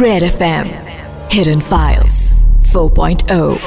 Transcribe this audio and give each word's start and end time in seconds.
Red 0.00 0.22
FM 0.22 0.68
Hidden 1.30 1.60
Files 1.60 2.30
4.0 2.72 3.58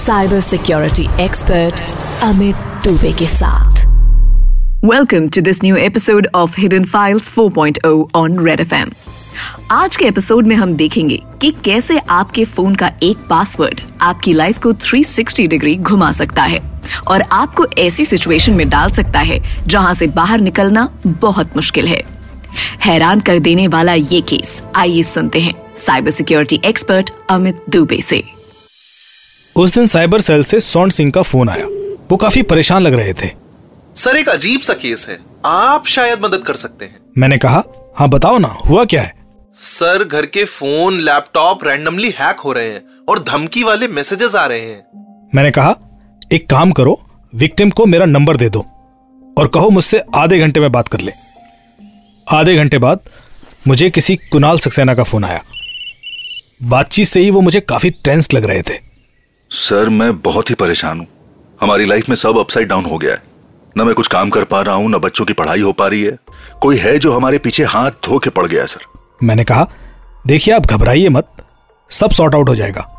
Cyber 0.00 0.40
Security 0.40 1.06
Expert 1.18 1.82
Amit 2.20 2.54
Dubey 2.84 3.12
के 3.18 3.26
साथ 3.26 3.80
Welcome 4.82 5.30
to 5.30 5.42
this 5.42 5.62
new 5.62 5.76
episode 5.76 6.28
of 6.34 6.54
Hidden 6.54 6.84
Files 6.84 7.30
4.0 7.30 8.10
on 8.14 8.38
Red 8.48 8.60
FM. 8.66 8.92
आज 9.70 9.96
के 9.96 10.04
episode 10.04 10.46
में 10.46 10.54
हम 10.56 10.74
देखेंगे 10.76 11.20
कि 11.40 11.50
कैसे 11.64 11.98
आपके 12.10 12.44
फ़ोन 12.44 12.74
का 12.74 12.90
एक 13.02 13.26
पासवर्ड 13.30 13.80
आपकी 14.00 14.32
लाइफ 14.32 14.58
को 14.58 14.72
360 14.74 15.48
डिग्री 15.48 15.74
घुमा 15.76 16.12
सकता 16.12 16.42
है 16.44 16.60
और 17.08 17.22
आपको 17.32 17.66
ऐसी 17.78 18.04
सिचुएशन 18.04 18.54
में 18.54 18.68
डाल 18.68 18.90
सकता 18.90 19.20
है 19.30 19.40
जहाँ 19.66 19.94
से 19.94 20.06
बाहर 20.20 20.40
निकलना 20.40 20.88
बहुत 21.06 21.56
मुश्किल 21.56 21.88
है 21.88 22.17
हैरान 22.84 23.20
कर 23.20 23.38
देने 23.38 23.68
वाला 23.68 23.92
ये 23.92 24.20
केस। 24.20 24.62
आइए 24.74 25.02
सुनते 25.02 25.40
हैं। 25.40 25.54
Cyber 25.78 26.10
security 26.10 26.60
expert 26.64 27.10
Amit 27.30 27.62
Dubey 27.68 28.00
से। 28.00 28.22
उस 29.56 29.74
दिन 29.74 29.86
साइबर 29.86 30.20
सेल 30.20 30.44
से 30.44 30.60
सोन 30.60 30.90
सिंह 30.90 31.10
का 31.12 31.22
फ़ोन 31.22 31.48
आया। 31.48 31.66
वो 32.10 32.16
काफ़ी 32.16 32.42
परेशान 32.42 32.82
लग 32.82 32.94
रहे 32.94 33.12
थे। 33.12 33.30
सर 33.96 34.16
एक 34.16 34.28
अजीब 34.28 34.60
सा 34.60 34.72
केस 34.72 35.06
है। 35.08 35.18
आप 35.44 35.86
शायद 35.86 36.24
मदद 36.24 36.38
कर 36.38 36.54
सकते 36.54 36.84
हैं। 36.84 36.98
मैंने 37.18 37.38
कहा 37.38 37.62
हाँ 37.96 38.08
बताओ 38.08 38.38
ना 38.38 38.48
हुआ 38.48 38.84
क्या 38.84 39.02
है? 39.02 39.12
सर 39.52 40.04
घर 40.04 40.26
के 40.26 40.44
फ़ोन 40.44 41.00
लैपटॉप 41.00 41.64
रैंडमली 41.64 42.10
हैक 42.10 42.40
हो 42.40 42.52
रहे 42.52 42.66
हैं 42.66 42.82
और 43.08 43.22
धमकी 43.24 43.62
वाले 43.62 43.88
मैसेजेस 43.88 44.34
आ 44.34 44.46
रहे 44.46 44.60
हैं। 44.60 45.28
मैंने 45.34 45.50
कहा 45.50 45.74
एक 46.32 46.48
काम 46.50 46.70
करो 46.70 47.00
विक्टिम 47.34 47.70
को 47.70 47.86
मेरा 47.86 48.06
नंबर 48.06 48.36
दे 48.36 48.48
दो 48.48 48.60
और 49.38 49.48
कहो 49.48 49.70
मुझसे 49.70 50.02
आधे 50.14 50.38
घंटे 50.38 50.60
में 50.60 50.72
बात 50.72 50.88
कर 50.88 51.00
ले। 51.00 51.12
आधे 52.32 52.56
घंटे 52.56 52.78
बाद 52.78 53.00
मुझे 53.66 53.88
किसी 53.90 54.16
कुणाल 54.16 54.58
सक्सेना 54.58 54.94
का 54.94 55.02
फ़ोन 55.02 55.24
आया। 55.24 55.42
बातचीत 56.62 57.06
से 57.06 57.20
ही 57.20 57.30
वो 57.30 57.40
मुझे 57.40 57.60
काफ़ी 57.60 57.90
टेंस 57.90 58.28
लग 58.34 58.46
रहे 58.46 58.62
थे। 58.62 58.74
सर 59.50 59.88
मैं 59.88 60.20
बहुत 60.20 60.50
ही 60.50 60.54
परेशान 60.54 60.98
हूँ। 60.98 61.06
हमारी 61.60 61.84
लाइफ 61.84 62.08
में 62.08 62.16
सब 62.16 62.38
अपसाइड 62.38 62.68
डाउन 62.68 62.84
हो 62.84 62.98
गया 62.98 63.12
है। 63.12 63.22
न 63.78 63.82
मैं 63.82 63.94
कुछ 63.94 64.06
काम 64.06 64.30
कर 64.30 64.44
पा 64.44 64.60
रहा 64.60 64.74
हूँ 64.74 64.90
न 64.90 64.98
बच्चों 64.98 65.24
की 65.24 65.32
पढ़ाई 65.32 65.60
हो 65.60 65.72
पा 65.72 65.86
रही 65.86 66.02
है। 66.02 66.18
कोई 66.62 66.76
है 66.76 66.98
जो 66.98 67.12
हमारे 67.12 67.38
पीछे 67.38 67.64
हाथ 67.64 67.90
धो 67.90 68.18
के 68.18 68.30
पड़ 68.30 68.46
गया 68.46 68.60
है 68.60 68.66
सर? 68.66 68.80
मैंने 69.22 69.44
कहा 69.44 69.66
देखिए 70.26 70.54
आप 70.54 70.66
घबराइए 70.66 71.08
मत। 71.08 71.28
सब 71.90 72.10
सॉर्ट 72.10 72.34
आउट 72.34 72.48
हो 72.48 72.54
जाएगा। 72.54 72.97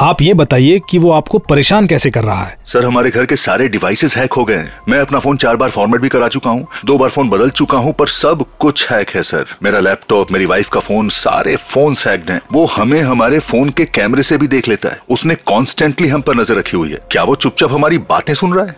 आप 0.00 0.20
ये 0.22 0.34
बताइए 0.34 0.78
कि 0.90 0.98
वो 0.98 1.10
आपको 1.12 1.38
परेशान 1.38 1.86
कैसे 1.86 2.10
कर 2.10 2.24
रहा 2.24 2.44
है? 2.44 2.56
सर 2.66 2.84
हमारे 2.84 3.10
घर 3.10 3.26
के 3.26 3.36
सारे 3.36 3.68
डिवाइसेस 3.68 4.16
हैक 4.16 4.32
हो 4.32 4.44
गए 4.44 4.56
हैं। 4.56 4.70
मैं 4.88 4.98
अपना 4.98 5.18
फ़ोन 5.18 5.36
चार 5.36 5.56
बार 5.56 5.70
फॉर्मेट 5.70 6.00
भी 6.00 6.08
करा 6.08 6.28
चुका 6.28 6.50
हूँ। 6.50 6.66
दो 6.84 6.96
बार 6.98 7.10
फ़ोन 7.10 7.30
बदल 7.30 7.50
चुका 7.50 7.78
हूँ 7.78 7.92
पर 7.92 8.08
सब 8.08 8.44
कुछ 8.60 8.86
हैक 8.90 9.10
है 9.10 9.22
सर। 9.22 9.46
मेरा 9.62 9.80
लैपटॉप 9.80 10.32
मेरी 10.32 10.46
वाइफ 10.46 10.68
का 10.68 10.80
फ़ोन 10.80 11.08
सारे 11.08 11.56
फ़ोन 11.56 11.96
हैक्ड 12.06 12.30
हैं। 12.30 12.40
वो 12.52 12.64
हमें 12.66 13.00
हमारे 13.02 13.38
फ़ोन 13.40 13.70
के 13.70 13.84
कैमरे 13.84 14.22
से 14.22 14.38
भी 14.38 14.48
देख 14.48 14.68
लेता 14.68 14.88
है। 14.88 15.00
उसने 15.10 15.34
कॉन्स्टेंटली 15.46 16.08
हम 16.08 16.20
पर 16.20 16.36
नज़र 16.36 16.58
रखी 16.58 16.76
हुई 16.76 16.90
है। 16.90 16.98
क्या 17.12 17.22
वो 17.22 17.34
चुपचाप 17.36 17.72
हमारी 17.72 17.98
बातें 18.10 18.34
सुन 18.34 18.54
रहा 18.54 18.64
है? 18.64 18.76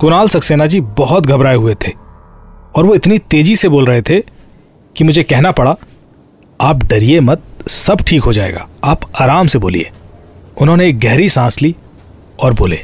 कुणाल 0.00 0.28
सक्सेना 0.28 0.66
जी 0.66 0.80
बहुत 0.98 1.26
घबराए 1.26 1.56
हुए 1.56 1.74
थे 1.86 1.92
और 2.76 2.84
वो 2.84 2.94
इतनी 2.94 3.18
तेज़ी 3.20 3.56
से 3.56 3.68
बोल 3.68 3.86
रहे 3.86 4.02
थे 4.02 4.20
कि 4.96 5.04
मुझे 5.04 5.22
कहना 5.22 5.50
पड़ा 5.50 5.76
आप 6.60 6.84
डरिए 6.84 7.20
मत 7.20 7.42
सब 7.68 8.00
ठीक 8.06 8.22
हो 8.22 8.32
जाएगा। 8.32 8.68
आप 8.84 9.10
आराम 9.20 9.46
से 9.46 9.58
बोलिए। 9.58 9.90
उन्होंने 10.56 10.88
एक 10.88 10.98
गहरी 11.00 11.28
सांस 11.28 11.60
ली 11.62 11.74
और 12.40 12.54
बोले 12.54 12.76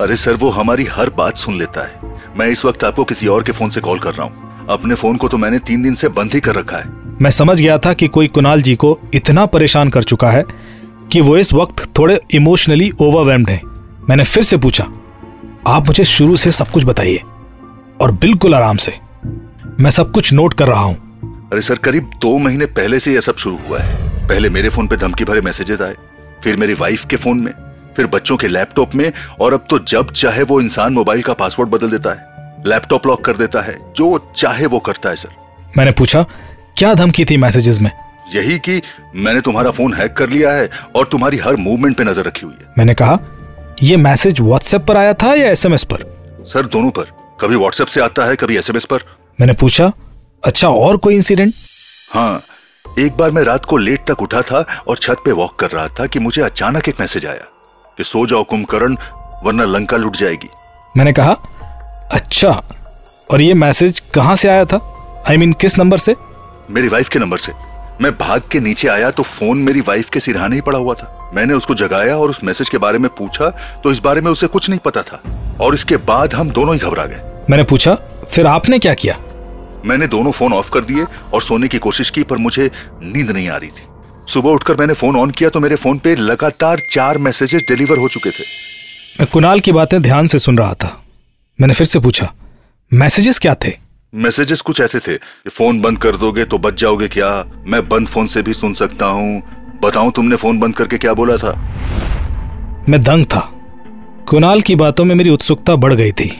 अरे 0.00 0.16
सर 0.16 0.34
वो 0.34 0.50
हमारी 0.50 0.84
हर 0.84 1.10
बात 1.10 1.38
सुन 1.38 1.58
लेता 1.58 1.80
है। 1.80 2.18
मैं 2.38 2.46
इस 2.46 2.64
वक्त 2.64 2.84
आपको 2.84 3.04
किसी 3.04 3.26
और 3.26 3.42
के 3.42 3.52
फ़ोन 3.52 3.70
से 3.70 3.80
कॉल 3.80 3.98
कर 3.98 4.14
रहा 4.14 4.26
हूँ। 4.26 4.66
अपने 4.70 4.94
फ़ोन 4.94 5.16
को 5.16 5.28
तो 5.28 5.38
मैंने 5.38 5.58
तीन 5.58 5.82
दिन 5.82 5.94
से 5.94 6.08
बंद 6.08 6.34
ही 6.34 6.40
कर 6.40 6.54
रखा 6.54 6.76
है। 6.76 6.90
मैं 7.22 7.30
समझ 7.30 7.60
गया 7.60 7.78
था 7.78 7.92
कि 7.92 8.08
कोई 8.08 8.28
कुणाल 8.28 8.62
जी 8.62 8.74
को 8.74 8.98
इतना 9.14 9.46
परेशान 9.46 9.90
कर 9.90 10.02
चुका 10.02 10.30
है 10.30 10.44
कि 11.12 11.20
वो 11.20 11.36
इस 11.36 11.52
वक्त 11.54 11.86
थोड़े 11.98 12.18
इमोशनली 12.34 12.90
ओवरवेम्ड 13.02 13.50
हैं। 13.50 13.60
मैंने 14.08 14.24
फिर 14.24 14.42
से 14.42 14.56
पूछा 14.56 14.84
आप 15.66 15.86
मुझे 15.86 16.04
शुरू 16.04 16.36
से 16.36 16.52
सब 16.52 16.68
कुछ 16.68 16.84
बताइए 16.84 17.22
और 18.00 18.12
बिल्कुल 18.12 18.54
आराम 18.54 18.76
से। 18.76 18.92
मैं 19.80 19.90
सब 19.90 20.10
कुछ 20.12 20.32
नोट 20.32 20.54
कर 20.54 20.68
रहा 20.68 20.82
हूँ। 20.82 21.48
अरे 21.52 21.60
सर 21.60 21.78
करीब 21.78 22.10
दो 22.20 22.36
महीने 22.38 22.66
पहले 22.66 23.00
से 23.00 23.14
यह 23.14 23.20
सब 23.20 23.36
शुरू 23.36 23.58
हुआ 23.68 23.78
है। 23.78 24.28
पहले 24.28 24.50
मेरे 24.50 24.68
फ़ोन 24.68 24.86
पे 24.86 24.96
धमकी 24.96 25.24
भरे 25.24 25.40
मैसेजेस 25.40 25.80
आए 25.80 25.94
फिर 26.44 26.56
मेरी 26.56 26.74
वाइफ 26.74 27.04
के 27.04 27.16
फ़ोन 27.16 27.38
में 27.38 27.52
फिर 27.96 28.06
बच्चों 28.06 28.36
के 28.36 28.48
लैपटॉप 28.48 28.94
में 28.94 29.12
और 29.40 29.54
अब 29.54 29.66
तो 29.70 29.78
जब 29.88 30.12
चाहे 30.12 30.42
वो 30.42 30.60
इंसान 30.60 30.92
मोबाइल 30.92 31.22
का 31.22 31.32
पासवर्ड 31.32 31.68
बदल 31.68 31.90
देता 31.90 32.10
है 32.10 32.64
लैपटॉप 32.66 33.06
लॉक 33.06 33.24
कर 33.24 33.36
देता 33.36 33.60
है 33.60 33.78
जो 33.96 34.32
चाहे 34.36 34.66
वो 34.66 34.78
करता 34.78 35.08
है 35.08 35.16
सर 35.16 35.28
मैंने 35.78 35.90
पूछा 35.90 36.24
क्या 36.78 36.94
धमकी 36.94 37.24
थी 37.24 37.36
मैसेजेस 37.36 37.80
में? 37.80 37.90
यही 38.34 38.58
कि 38.58 38.80
मैंने 39.14 39.40
तुम्हारा 39.40 39.70
फ़ोन 39.70 39.94
हैक 39.94 40.12
कर 40.12 40.28
लिया 40.28 40.52
है 40.52 40.68
और 40.96 41.06
तुम्हारी 41.06 41.38
हर 41.38 41.56
मूवमेंट 41.56 41.96
पे 41.96 42.04
नज़र 42.04 42.24
रखी 42.24 42.46
हुई 42.46 42.54
है। 42.60 42.72
मैंने 42.78 42.94
कहा 42.94 43.18
यह 43.82 43.98
मैसेज 43.98 44.40
व्हाट्सएप 44.40 44.84
पर 44.84 44.96
आया 44.96 45.12
था 45.12 45.34
या 45.34 45.50
एसएमएस 45.50 45.84
पर? 45.84 46.04
सर 46.46 46.66
दोनों 46.66 46.90
पर। 46.90 47.10
कभी 47.40 47.56
व्हाट्सएप 47.56 47.86
से 47.86 48.00
आता 48.00 48.24
है 48.24 48.36
कभी 48.36 48.56
एसएमएस 48.56 48.84
पर। 48.84 49.04
मैंने 49.40 49.52
पूछा 49.52 49.92
अच्छा 50.44 50.68
और 50.68 50.96
कोई 50.96 51.14
इंसिडेंट 51.14 51.52
हाँ 52.12 52.42
एक 52.98 53.16
बार 53.16 53.30
मैं 53.30 53.42
रात 53.42 53.64
को 53.64 53.76
लेट 53.76 54.04
तक 54.06 54.22
उठा 54.22 54.40
था 54.42 54.64
और 54.88 54.98
छत 54.98 55.16
पे 55.24 55.32
वॉक 55.32 55.58
कर 55.58 55.70
रहा 55.70 55.88
था 55.88 56.06
कि 56.06 56.18
मुझे 56.18 56.42
अचानक 56.42 56.88
एक 56.88 57.00
मैसेज 57.00 57.26
आया 57.26 57.44
कि 57.98 58.04
सो 58.04 58.26
जाओ 58.26 58.42
कुंभकर्ण 58.42 58.96
वरना 59.44 59.64
लंका 59.64 59.96
लुट 59.96 60.16
जाएगी। 60.16 60.48
मैंने 60.96 61.12
कहा 61.12 61.32
अच्छा 62.12 62.50
और 63.30 63.40
ये 63.40 63.54
मैसेज 63.54 64.00
कहाँ 64.14 64.36
से 64.36 64.48
आया 64.48 64.64
था? 64.64 64.76
आई 65.28 65.36
I 65.36 65.38
मीन 65.38 65.48
mean, 65.48 65.60
किस 65.62 65.78
नंबर 65.78 65.98
से? 65.98 66.16
मेरी 66.70 66.88
वाइफ 66.88 67.08
के 67.08 67.18
नंबर 67.18 67.38
से। 67.38 67.52
मैं 68.00 68.12
भाग 68.12 68.42
के 68.50 68.60
नीचे 68.60 68.88
आया 68.88 69.10
तो 69.10 69.22
फ़ोन 69.22 69.58
मेरी 69.58 69.80
वाइफ 69.80 70.08
के 70.10 70.20
सिरहाने 70.20 70.56
ही 70.56 70.62
पड़ा 70.62 70.78
हुआ 70.78 70.94
था। 70.94 71.30
मैंने 71.34 71.54
उसको 71.54 71.74
जगाया 71.74 72.16
और 72.16 72.30
उस 72.30 72.42
मैसेज 72.44 72.68
के 72.68 72.78
बारे 72.78 72.98
में 72.98 73.08
पूछा 73.14 73.50
तो 73.84 73.90
इस 73.90 73.98
बारे 73.98 74.20
में 74.20 74.30
उसे 74.30 74.46
कुछ 74.46 74.68
नहीं 74.70 74.80
पता 74.84 75.02
था। 75.02 75.20
और 75.60 75.74
इसके 75.74 75.96
बाद 75.96 76.34
हम 76.34 76.50
दोनों 76.50 76.74
ही 76.74 76.80
घबरा 76.80 77.06
गए। 77.06 77.20
मैंने 77.50 77.62
पूछा 77.62 77.94
फिर 78.30 78.46
आपने 78.46 78.78
क्या 78.78 78.94
किया? 78.94 79.18
मैंने 79.86 80.06
दोनों 80.06 80.32
फ़ोन 80.32 80.52
ऑफ़ 80.52 80.70
कर 80.70 80.84
दिए 80.84 81.04
और 81.34 81.42
सोने 81.42 81.68
की 81.68 81.78
कोशिश 81.78 82.10
की 82.10 82.22
पर 82.22 82.36
मुझे 82.36 82.70
नींद 83.02 83.30
नहीं 83.30 83.48
आ 83.48 83.56
रही 83.56 83.70
थी। 83.70 83.86
सुबह 84.32 84.50
उठकर 84.50 84.76
मैंने 84.76 84.94
फ़ोन 84.94 85.16
ऑन 85.16 85.30
किया 85.30 85.50
तो 85.50 85.60
मेरे 85.60 85.76
फ़ोन 85.76 85.98
पे 85.98 86.14
लगातार 86.16 86.78
चार 86.92 87.18
मैसेजेस 87.18 87.62
डिलीवर 87.68 87.98
हो 87.98 88.08
चुके 88.08 88.30
थे। 88.30 88.44
मैं 89.20 89.26
कुणाल 89.32 89.60
की 89.60 89.72
बातें 89.72 90.00
ध्यान 90.02 90.26
से 90.26 90.38
सुन 90.38 90.58
रहा 90.58 90.74
था। 90.74 90.96
मैंने 91.58 91.74
फिर 91.74 91.86
से 91.86 91.98
पूछा 91.98 92.32
मैसेजेस 92.92 93.38
क्या 93.38 93.54
थे? 93.54 93.72
मैसेजेस 94.12 94.60
कुछ 94.60 94.80
ऐसे 94.80 94.98
थे 94.98 95.16
फ़ोन 95.50 95.80
बंद 95.80 95.98
कर 95.98 96.16
दोगे 96.16 96.44
तो 96.44 96.58
बच 96.58 96.80
जाओगे 96.80 97.08
क्या? 97.08 97.28
मैं 97.66 97.88
बंद 97.88 98.08
फ़ोन 98.08 98.26
से 98.26 98.42
भी 98.42 98.54
सुन 98.54 98.74
सकता 98.74 99.06
हूँ। 99.06 99.42
बताऊँ 99.82 100.12
तुमने 100.12 100.36
फ़ोन 100.36 100.58
बंद 100.58 100.74
करके 100.74 100.98
क्या 100.98 101.14
बोला 101.14 101.36
था? 101.36 101.52
मैं 102.88 103.02
दंग 103.02 103.24
था। 103.26 103.40
कुणाल 104.28 104.62
की 104.62 104.74
बातों 104.76 105.04
में 105.04 105.14
मेरी 105.14 105.30
उत्सुकता 105.30 105.76
बढ़ 105.76 105.94
गई 105.94 106.12
थी। 106.12 106.30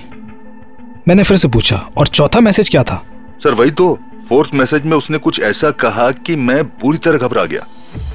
मैंने 1.09 1.23
फिर 1.23 1.37
से 1.37 1.49
पूछा 1.49 1.77
और 1.99 2.09
चौथा 2.09 2.41
मैसेज 2.41 2.69
क्या 2.69 2.83
था? 2.83 3.03
सर 3.43 3.55
वही 3.55 3.71
तो। 3.71 3.99
फोर्थ 4.29 4.55
मैसेज 4.55 4.83
में 4.83 4.97
उसने 4.97 5.19
कुछ 5.19 5.41
ऐसा 5.41 5.71
कहा 5.81 6.11
कि 6.11 6.37
मैं 6.37 6.63
पूरी 6.79 6.99
तरह 6.99 7.19
घबरा 7.19 7.45
गया। 7.45 7.67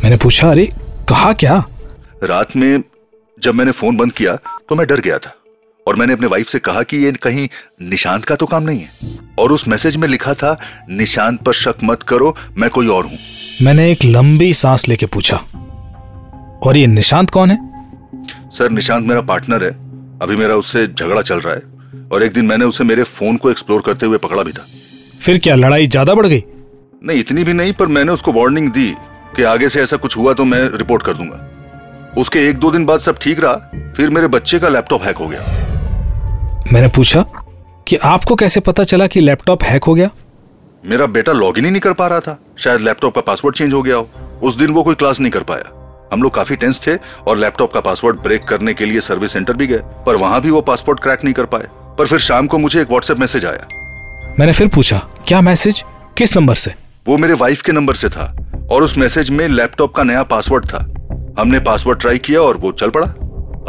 मैंने 0.03 0.17
पूछा 0.17 0.49
अरे 0.51 0.65
कहा 1.09 1.31
क्या? 1.33 1.63
रात 2.23 2.55
में 2.55 2.83
जब 3.37 3.55
मैंने 3.55 3.71
फ़ोन 3.71 3.97
बंद 3.97 4.11
किया 4.11 4.35
तो 4.69 4.75
मैं 4.75 4.87
डर 4.87 4.99
गया 4.99 5.17
था। 5.17 5.35
और 5.87 5.95
मैंने 5.95 6.13
अपने 6.13 6.27
वाइफ 6.27 6.47
से 6.47 6.59
कहा 6.59 6.81
कि 6.83 6.97
ये 6.97 7.11
कहीं 7.13 7.47
निशांत 7.81 8.25
का 8.25 8.35
तो 8.35 8.45
काम 8.45 8.63
नहीं 8.63 8.79
है। 8.79 8.89
और 9.39 9.51
उस 9.51 9.67
मैसेज 9.67 9.95
में 9.95 10.07
लिखा 10.07 10.33
था 10.33 10.57
निशांत 10.89 11.41
पर 11.41 11.53
शक 11.53 11.77
मत 11.83 12.03
करो 12.03 12.35
मैं 12.57 12.69
कोई 12.69 12.87
और 12.87 13.05
हूँ। 13.05 13.17
मैंने 13.61 13.89
एक 13.91 14.05
लंबी 14.05 14.53
सांस 14.53 14.87
लेके 14.87 15.05
पूछा 15.05 15.37
और 16.63 16.77
ये 16.77 16.87
निशांत 16.87 17.29
कौन 17.29 17.51
है? 17.51 17.57
सर 18.49 18.69
निशांत 18.71 19.07
मेरा 19.07 19.21
पार्टनर 19.23 19.63
है। 19.63 19.71
अभी 20.21 20.35
मेरा 20.35 20.55
उससे 20.55 20.85
झगड़ा 20.87 21.21
चल 21.21 21.39
रहा 21.39 21.53
है। 21.53 22.09
और 22.11 22.23
एक 22.23 22.33
दिन 22.33 22.45
मैंने 22.45 22.65
उसे 22.65 22.83
मेरे 22.83 23.03
फ़ोन 23.03 23.37
को 23.37 23.51
एक्सप्लोर 23.51 23.81
करते 23.81 24.05
हुए 24.05 24.17
पकड़ा 24.17 24.43
भी 24.43 24.51
था। 24.51 24.65
फिर 25.21 25.37
क्या 25.37 25.55
लड़ाई 25.55 25.87
ज़्यादा 25.87 26.13
बढ़ 26.15 26.27
गई? 26.27 26.43
नहीं 27.03 27.19
इतनी 27.19 27.43
भी 27.43 27.53
नहीं 27.53 27.73
पर 27.73 27.87
मैंने 27.87 28.11
उसको 28.11 28.31
वार्निंग 28.31 28.72
दी 28.72 28.87
कि 29.35 29.43
आगे 29.43 29.69
से 29.69 29.81
ऐसा 29.81 29.97
कुछ 29.97 30.17
हुआ 30.17 30.34
तो 30.34 30.46
मैं 30.46 30.61
रिपोर्ट 30.69 31.03
कर 31.03 31.13
दूँगा। 31.13 31.47
उसके 32.17 32.40
एक 32.49 32.57
दो 32.59 32.72
दिन 32.72 32.85
बाद 32.85 32.99
सब 32.99 33.17
ठीक 33.22 33.40
रहा 33.40 33.91
फिर 33.97 34.09
मेरे 34.09 34.28
बच्चे 34.28 34.59
का 34.59 34.69
लैपटॉप 34.69 35.03
हैक 35.03 35.17
हो 35.17 35.28
गया। 35.28 35.41
मैंने 36.73 36.87
पूछा 36.96 37.25
कि 37.87 37.96
आपको 38.05 38.35
कैसे 38.35 38.59
पता 38.59 38.84
चला 38.84 39.07
कि 39.07 39.22
लैपटॉप 39.22 39.63
हैक 39.63 39.84
हो 39.84 39.93
गया? 39.93 40.09
मेरा 40.84 41.05
बेटा 41.07 41.31
लॉगिन 41.31 41.66
ही 41.66 41.72
नहीं 41.72 41.81
कर 41.81 41.93
पा 41.93 42.07
रहा 42.07 42.19
था। 42.19 42.37
शायद 42.59 42.81
लैपटॉप 42.81 43.16
का 43.16 43.22
पासवर्ड 43.22 43.55
चेंज 43.55 43.73
हो 43.73 43.81
गया 43.81 43.96
हो। 43.96 44.09
उस 44.43 44.55
दिन 44.55 44.72
वो 44.72 44.84
कोई 44.84 44.96
क्लास 44.96 45.19
नहीं 45.19 45.31
कर 45.31 45.43
पाया। 45.43 45.72
हम 46.13 46.23
लोग 46.23 46.34
काफ़ी 46.35 46.55
टेंस 46.55 46.79
थे 46.87 46.96
और 47.28 47.37
लैपटॉप 47.37 47.73
का 47.73 47.79
पासवर्ड 47.81 48.19
ब्रेक 48.19 48.43
करने 48.43 48.73
के 48.73 48.85
लिए 48.85 49.01
सर्विस 49.01 49.34
सेंटर 49.34 49.53
भी 49.53 49.67
गए 49.67 49.81
पर 50.05 50.16
वहाँ 50.16 50.41
भी 50.41 50.49
वो 50.51 50.61
पासवर्ड 50.63 50.99
क्रैक 50.99 51.23
नहीं 51.23 51.34
कर 51.34 51.46
पाए। 51.46 51.67
पर 51.97 52.07
फिर 52.07 52.19
शाम 52.19 52.47
को 52.47 52.57
मुझे 52.57 52.81
एक 52.81 52.90
व्हाट्सएप 52.90 53.19
मैसेज 53.19 53.46
आया। 53.46 53.67
मैंने 54.39 54.51
फिर 54.53 54.67
पूछा 54.67 54.97
क्या 55.28 55.39
मैसेज? 55.41 55.83
किस 56.17 56.35
नंबर 56.37 56.55
से? 56.55 56.73
वो 57.07 57.17
मेरे 57.17 57.33
वाइफ 57.33 57.61
के 57.61 57.72
नंबर 57.72 57.95
से 57.95 58.09
था 58.09 58.25
और 58.72 58.83
उस 58.83 58.97
मैसेज 58.97 59.29
में 59.29 59.47
लैपटॉप 59.47 59.95
का 59.95 60.03
नया 60.03 60.23
पासवर्ड 60.23 60.66
था। 60.66 60.78
हमने 61.39 61.59
पासवर्ड 61.59 61.99
ट्राई 61.99 62.17
किया 62.17 62.41
और 62.41 62.57
वो 62.57 62.72
चल 62.72 62.89
पड़ा। 62.89 63.07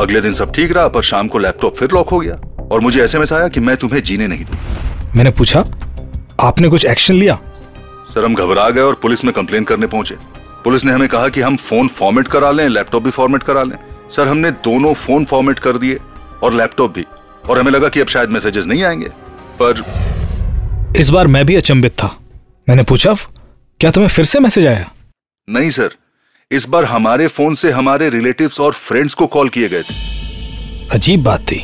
अगले 0.03 0.21
दिन 0.21 0.35
सब 0.35 0.53
ठीक 0.53 0.73
रहा 0.73 0.89
पर 0.89 1.03
शाम 1.03 1.29
को 1.29 1.39
लैपटॉप 1.39 1.77
फिर 1.77 1.89
लॉक 1.93 2.11
हो 2.11 2.19
गया 2.19 2.35
और 2.73 2.81
मुझे 2.81 3.03
एसएमएस 3.05 3.33
आया 3.33 3.49
कि 3.49 3.61
मैं 3.61 3.77
तुम्हें 3.77 4.03
जीने 4.03 4.27
नहीं 4.27 4.45
दूँ। 4.45 4.59
मैंने 5.17 5.31
पूछा 5.31 5.65
आपने 6.41 6.69
कुछ 6.69 6.85
एक्शन 6.85 7.15
लिया? 7.15 7.39
सर 8.15 8.25
हम 8.25 8.35
घबरा 8.35 8.69
गए 8.71 8.81
और 8.81 8.95
पुलिस 8.95 9.25
में 9.25 9.33
कंप्लेन 9.35 9.65
करने 9.65 9.87
पहुँचे। 9.87 10.17
पुलिस 10.65 10.85
ने 10.85 10.93
हमें 10.93 11.09
कहा 11.09 11.29
कि 11.29 11.41
हम 11.41 11.57
फ़ोन 11.57 11.89
फॉर्मेट 11.89 12.29
करा 12.29 12.51
लें 12.51 12.69
लैपटॉप 12.69 13.03
भी 13.03 13.11
फॉर्मेट 13.11 13.43
करा 13.43 13.63
लें। 13.63 13.77
सर 14.17 14.29
हमने 14.29 14.51
दोनों 14.65 14.95
फ़ोन 14.95 15.25
फॉर्मेट 15.25 15.59
कर 15.59 15.79
दिए 15.79 15.99
और 16.43 16.55
लैपटॉप 16.55 16.95
भी। 16.95 17.05
और 17.51 17.59
हमें 17.59 17.73
लगा 17.73 17.89
कि 17.89 18.01
अब 18.01 18.07
शायद 18.07 18.31
मैसेजेस 18.31 18.67
नहीं 18.67 18.85
आएँगे। 18.85 19.09
पर 19.63 19.83
इस 20.97 21.09
बार 21.11 21.27
मैं 21.27 21.45
भी 21.47 21.55
अचंभित 21.57 21.93
था। 21.93 22.07
मैंने 22.69 22.83
पूछा 22.83 23.13
क्या 23.81 23.91
तुम्हें 23.91 24.09
फिर 24.09 24.25
से 24.25 24.41
मैसेज 24.41 24.67
आया? 24.67 24.91
नहीं 25.49 25.71
सर। 25.71 25.95
इस 26.51 26.67
बार 26.69 26.85
हमारे 26.85 27.27
फ़ोन 27.27 27.55
से 27.55 27.71
हमारे 27.71 28.09
रिलेटिव्स 28.11 28.61
और 28.61 28.73
फ्रेंड्स 28.73 29.15
को 29.15 29.27
कॉल 29.27 29.49
किए 29.49 29.69
गए 29.69 29.83
थे। 29.83 29.95
अजीब 30.93 31.23
बात 31.23 31.41
थी। 31.41 31.59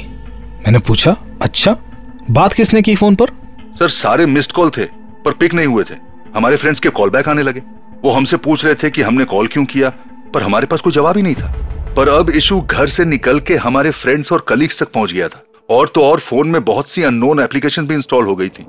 मैंने 0.57 0.79
पूछा 0.79 1.17
अच्छा 1.43 1.77
बात 2.31 2.53
किसने 2.53 2.83
की 2.83 2.95
फ़ोन 2.97 3.15
पर? 3.15 3.27
सर 3.79 3.89
सारे 3.89 4.27
मिस्ड 4.27 4.53
कॉल 4.53 4.71
थे 4.71 4.85
पर 5.25 5.33
पिक 5.33 5.55
नहीं 5.55 5.67
हुए 5.67 5.85
थे। 5.85 5.95
हमारे 6.35 6.57
फ्रेंड्स 6.57 6.81
के 6.81 6.89
कॉल 6.89 7.11
बैक 7.11 7.29
आने 7.29 7.43
लगे। 7.43 7.63
वो 8.05 8.11
हमसे 8.11 8.37
पूछ 8.37 8.65
रहे 8.65 8.75
थे 8.75 8.91
कि 8.91 9.03
हमने 9.03 9.25
कॉल 9.25 9.47
क्यों 9.47 9.65
किया 9.65 9.91
पर 10.35 10.43
हमारे 10.43 10.67
पास 10.67 10.81
कोई 10.81 10.93
जवाब 10.93 11.17
ही 11.17 11.23
नहीं 11.23 11.35
था। 11.35 11.53
पर 11.97 12.09
अब 12.09 12.31
इशू 12.31 12.61
घर 12.61 12.89
से 12.89 13.05
निकल 13.05 13.41
के 13.41 13.57
हमारे 13.57 13.91
फ्रेंड्स 13.91 14.33
और 14.33 14.45
कलीग्स 14.49 14.83
तक 14.83 14.93
पहुँच 14.93 15.13
गया 15.13 15.29
था। 15.29 15.45
और 15.71 15.89
तो 15.89 16.05
और 16.05 16.21
फ़ोन 16.21 16.49
में 16.49 16.65
बहुत 16.65 16.91
सी 16.91 17.03
अननोन 17.03 17.41
एप्लीकेशन 17.41 17.87
भी 17.87 17.95
इंस्टॉल 17.95 18.27
हो 18.27 18.37
गई 18.37 18.49
थी। 18.49 18.67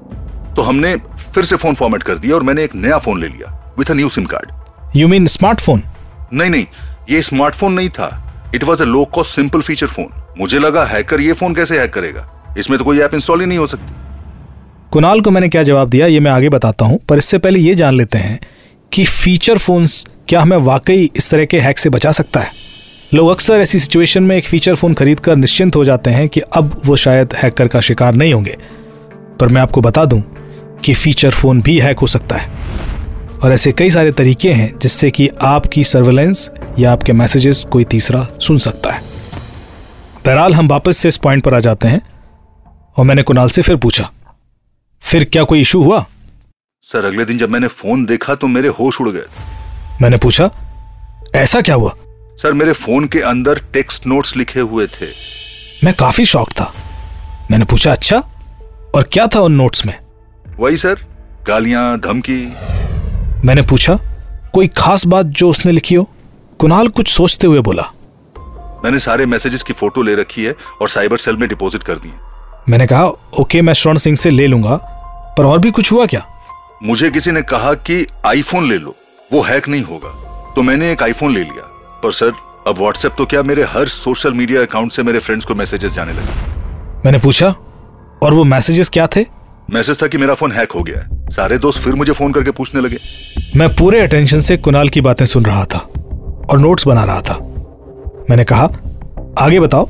तो 0.56 0.62
हमने 0.62 0.96
फिर 1.34 1.46
से 1.46 1.56
फ़ोन 1.56 1.76
फॉर्मेट 1.76 2.04
कर 2.04 2.18
दिया 2.18 2.36
और 2.36 2.44
मैंने 2.44 2.64
एक 2.64 2.76
नया 2.76 2.98
फ़ोन 2.98 3.22
ले 3.22 3.28
लिया 3.28 3.74
with 3.80 3.92
a 3.92 3.94
new 3.94 4.10
SIM 4.10 4.26
card 4.26 4.98
you 4.98 5.08
mean 5.08 5.28
smartphone 5.28 5.84
नहीं 6.34 6.50
नहीं 6.50 6.66
ये 7.10 7.22
स्मार्टफ़ोन 7.22 7.74
नहीं 7.74 7.90
था. 7.90 8.52
It 8.56 8.64
was 8.64 8.82
a 8.82 8.86
low 8.86 9.04
cost 9.06 9.36
simple 9.36 9.62
feature 9.62 9.88
phone 9.88 10.08
मुझे 10.40 10.60
लगा 10.60 10.86
हैकर 10.86 11.22
ये 11.22 11.34
फ़ोन 11.34 11.56
कैसे 11.56 11.80
हैक 11.80 11.94
करेगा? 11.94 12.28
इसमें 12.58 12.78
तो 12.80 12.86
कोई 12.86 13.00
ऐप 13.00 13.14
इंस्टॉल 13.14 13.42
ही 13.42 13.46
नहीं 13.46 13.58
हो 13.58 13.68
सकती. 13.68 13.94
कुणाल 14.92 15.22
को 15.22 15.32
मैंने 15.32 15.50
क्या 15.50 15.64
जवाब 15.64 15.90
दिया 15.90 16.08
ये 16.08 16.20
मैं 16.20 16.32
आगे 16.32 16.50
बताता 16.50 16.86
हूँ 16.86 17.00
पर 17.10 17.18
इससे 17.18 17.38
पहले 17.38 17.60
ये 17.60 17.76
जान 17.76 17.96
लेते 17.96 18.18
हैं 18.18 18.40
कि 18.92 19.06
फीचर 19.06 19.58
फोन्स 19.58 20.06
क्या 20.28 20.42
हमें 20.42 20.58
वाकई 20.58 21.10
इस 21.16 21.30
तरह 21.32 21.46
के 21.46 21.60
हैक 21.60 21.80
से 21.80 21.90
बचा 21.90 22.12
सकता 22.12 22.40
है? 22.40 22.52
लोग 23.14 23.30
अक्सर 23.30 23.60
ऐसी 23.60 23.80
सिचुएशन 23.80 24.24
में 24.24 24.36
एक 24.38 24.48
फीचर 24.48 24.76
फ़ोन 24.76 24.94
खरीदकर 24.94 25.36
निश्चिंत 25.36 25.76
हो 25.76 25.84
जाते 25.84 26.10
हैं 26.10 26.28
कि 26.30 26.42
अब 26.58 26.82
वो 26.86 26.96
शायद 26.96 27.34
हैकर 27.44 27.68
का 27.68 27.80
शिकार 27.82 28.14
नहीं 28.14 28.34
होंगे। 28.34 28.56
पर 29.40 29.48
मैं 29.48 29.62
आपको 29.62 29.82
बता 29.82 30.06
दूँ 30.06 30.22
कि 30.84 30.94
फीचर 30.94 31.32
फ़ोन 31.32 31.62
भी 31.62 31.80
हैक 31.80 32.00
हो 32.00 32.08
सकता 32.08 32.36
है। 32.36 32.50
और 33.44 33.52
ऐसे 33.52 33.72
कई 33.72 33.90
सारे 33.90 34.12
तरीके 34.12 34.52
हैं 34.54 34.80
जिससे 34.80 35.12
कि 35.12 35.30
आपकी 35.44 35.84
सर्वेलेंस 35.84 36.50
या 36.80 36.92
आपके 36.92 37.14
मैसेजेस 37.14 37.66
कोई 37.72 37.84
तीसरा 37.84 38.28
सुन 38.42 38.58
सकता 38.58 38.92
है। 38.92 39.02
बहरहाल 40.26 40.54
हम 40.54 40.68
वापस 40.68 40.98
से 40.98 41.10
इस 41.10 41.18
पॉइंट 41.18 41.44
पर 41.44 41.54
आ 41.54 41.60
जाते 41.60 41.88
हैं 41.88 42.02
और 42.98 43.06
मैंने 43.06 43.24
कुणाल 43.24 43.50
से 43.50 43.62
फिर 43.62 43.76
पूछा 43.76 44.10
फिर 45.02 45.24
क्या 45.24 45.44
कोई 45.44 45.62
इशू 45.62 45.84
हुआ? 45.84 46.06
सर 46.84 47.06
अगले 47.06 47.26
दिन 47.26 47.38
जब 47.38 47.50
मैंने 47.50 47.68
फ़ोन 47.68 48.06
देखा 48.06 48.36
तो 48.36 48.48
मेरे 48.48 48.68
होश 48.70 49.02
उड़ 49.02 49.10
गए। 49.10 49.26
मैंने 50.02 50.18
पूछा 50.18 50.50
ऐसा 51.36 51.62
क्या 51.62 51.76
हुआ? 51.76 51.94
सर 52.38 52.54
मेरे 52.54 52.72
फ़ोन 52.72 53.08
के 53.08 53.20
अंदर 53.20 53.62
टेक्स्ट 53.74 54.08
नोट्स 54.08 54.36
लिखे 54.38 54.60
हुए 54.60 54.88
थे। 54.88 55.08
मैं 55.84 55.94
काफ़ी 55.94 56.26
शौक 56.26 56.52
था। 56.52 56.74
मैंने 57.52 57.66
पूछा 57.66 57.92
अच्छा 57.92 58.24
और 58.96 59.04
क्या 59.04 59.28
था 59.28 59.40
उन 59.40 59.54
नोट्स 59.54 59.86
में? 59.86 59.98
वही 60.60 60.78
सर 60.78 61.00
गालियाँ 61.48 62.00
धमकी। 62.00 62.42
मैंने 63.46 63.62
पूछा 63.62 64.00
कोई 64.54 64.68
खास 64.68 65.06
बात 65.06 65.26
जो 65.26 65.50
उसने 65.50 65.72
लिखी 65.72 65.96
हो? 65.96 66.10
कुणाल 66.60 66.88
कुछ 66.88 67.08
सोचते 67.08 67.48
हुए 67.48 67.60
बोला। 67.60 67.84
मैंने 68.84 69.00
सारे 69.00 69.26
मैसेजेस 69.26 69.64
की 69.64 69.74
फ़ोटो 69.74 70.02
ले 70.02 70.16
रखी 70.16 70.44
है 70.44 70.56
और 70.82 70.90
साइबर 70.90 71.18
सेल 71.18 71.38
में 71.38 71.48
डिपॉजिट 71.50 71.84
कर 71.84 71.96
दी 71.96 72.12
मैंने 72.70 72.88
कहा 72.88 73.06
ओके 73.40 73.62
मैं 73.62 73.74
स्वर्ण 73.74 73.98
सिंह 73.98 74.18
से 74.18 74.30
ले 74.30 74.48
लूँगा 74.48 74.76
पर 75.38 75.46
और 75.46 75.60
भी 75.60 75.72
कुछ 75.72 75.92
हुआ 75.92 76.06
क्या? 76.06 76.26
मुझे 76.84 77.10
किसी 77.12 77.32
ने 77.32 77.42
कहा 77.42 77.74
कि 77.74 78.06
आईफोन 78.26 78.70
ले 78.70 78.78
लो 78.78 78.96
वो 79.34 79.42
हैक 79.42 79.68
नहीं 79.70 79.84
होगा। 79.84 80.10
तो 80.56 80.62
मैंने 80.62 80.92
एक 80.92 81.04
आईफोन 81.04 81.34
ले 81.34 81.44
लिया। 81.44 81.64
पर 82.04 82.12
सर 82.12 82.34
अब 82.68 82.78
व्हाट्सएप 82.80 83.16
तो 83.18 83.26
क्या 83.26 83.44
मेरे 83.44 83.64
हर 83.64 83.88
सोशल 83.88 84.34
मीडिया 84.34 84.62
अकाउंट 84.62 84.92
से 84.92 85.04
मेरे 85.04 85.20
फ्रेंड्स 85.20 85.46
को 85.46 85.56
मैसेजेस 85.56 85.92
जाने 85.92 86.14
लगे? 86.14 87.02
मैंने 87.06 87.18
पूछा 87.18 87.56
और 88.24 88.34
वो 88.34 88.44
मैसेजेस 88.44 88.90
क्या 88.90 89.08
थे? 89.08 89.26
मैसेज 89.70 90.02
था 90.02 90.08
कि 90.08 90.18
मेरा 90.18 90.34
फ़ोन 90.34 90.52
हैक 90.52 90.72
हो 90.72 90.84
गया 90.84 91.00
है। 91.00 91.30
सारे 91.30 91.58
दोस्त 91.58 91.80
फिर 91.80 91.94
मुझे 91.94 92.14
फ़ोन 92.14 92.32
करके 92.32 92.52
पूछने 92.52 92.82
लगे। 92.82 92.98
मैं 93.56 93.70
पूरे 93.76 94.00
अटेंशन 94.00 94.40
से 94.40 94.58
कुणाल 94.58 94.90
की 94.90 95.02
बातें 95.02 95.26
सुन 95.26 95.46
रहा 95.46 95.66
था 95.66 95.78
और 96.52 96.60
नोट्स 96.60 96.88
बना 96.88 97.04
रहा 97.04 97.22
था। 97.22 97.38
मैंने 98.30 98.44
कहा 98.44 98.70
आगे 99.40 99.60
बताओ। 99.60 99.90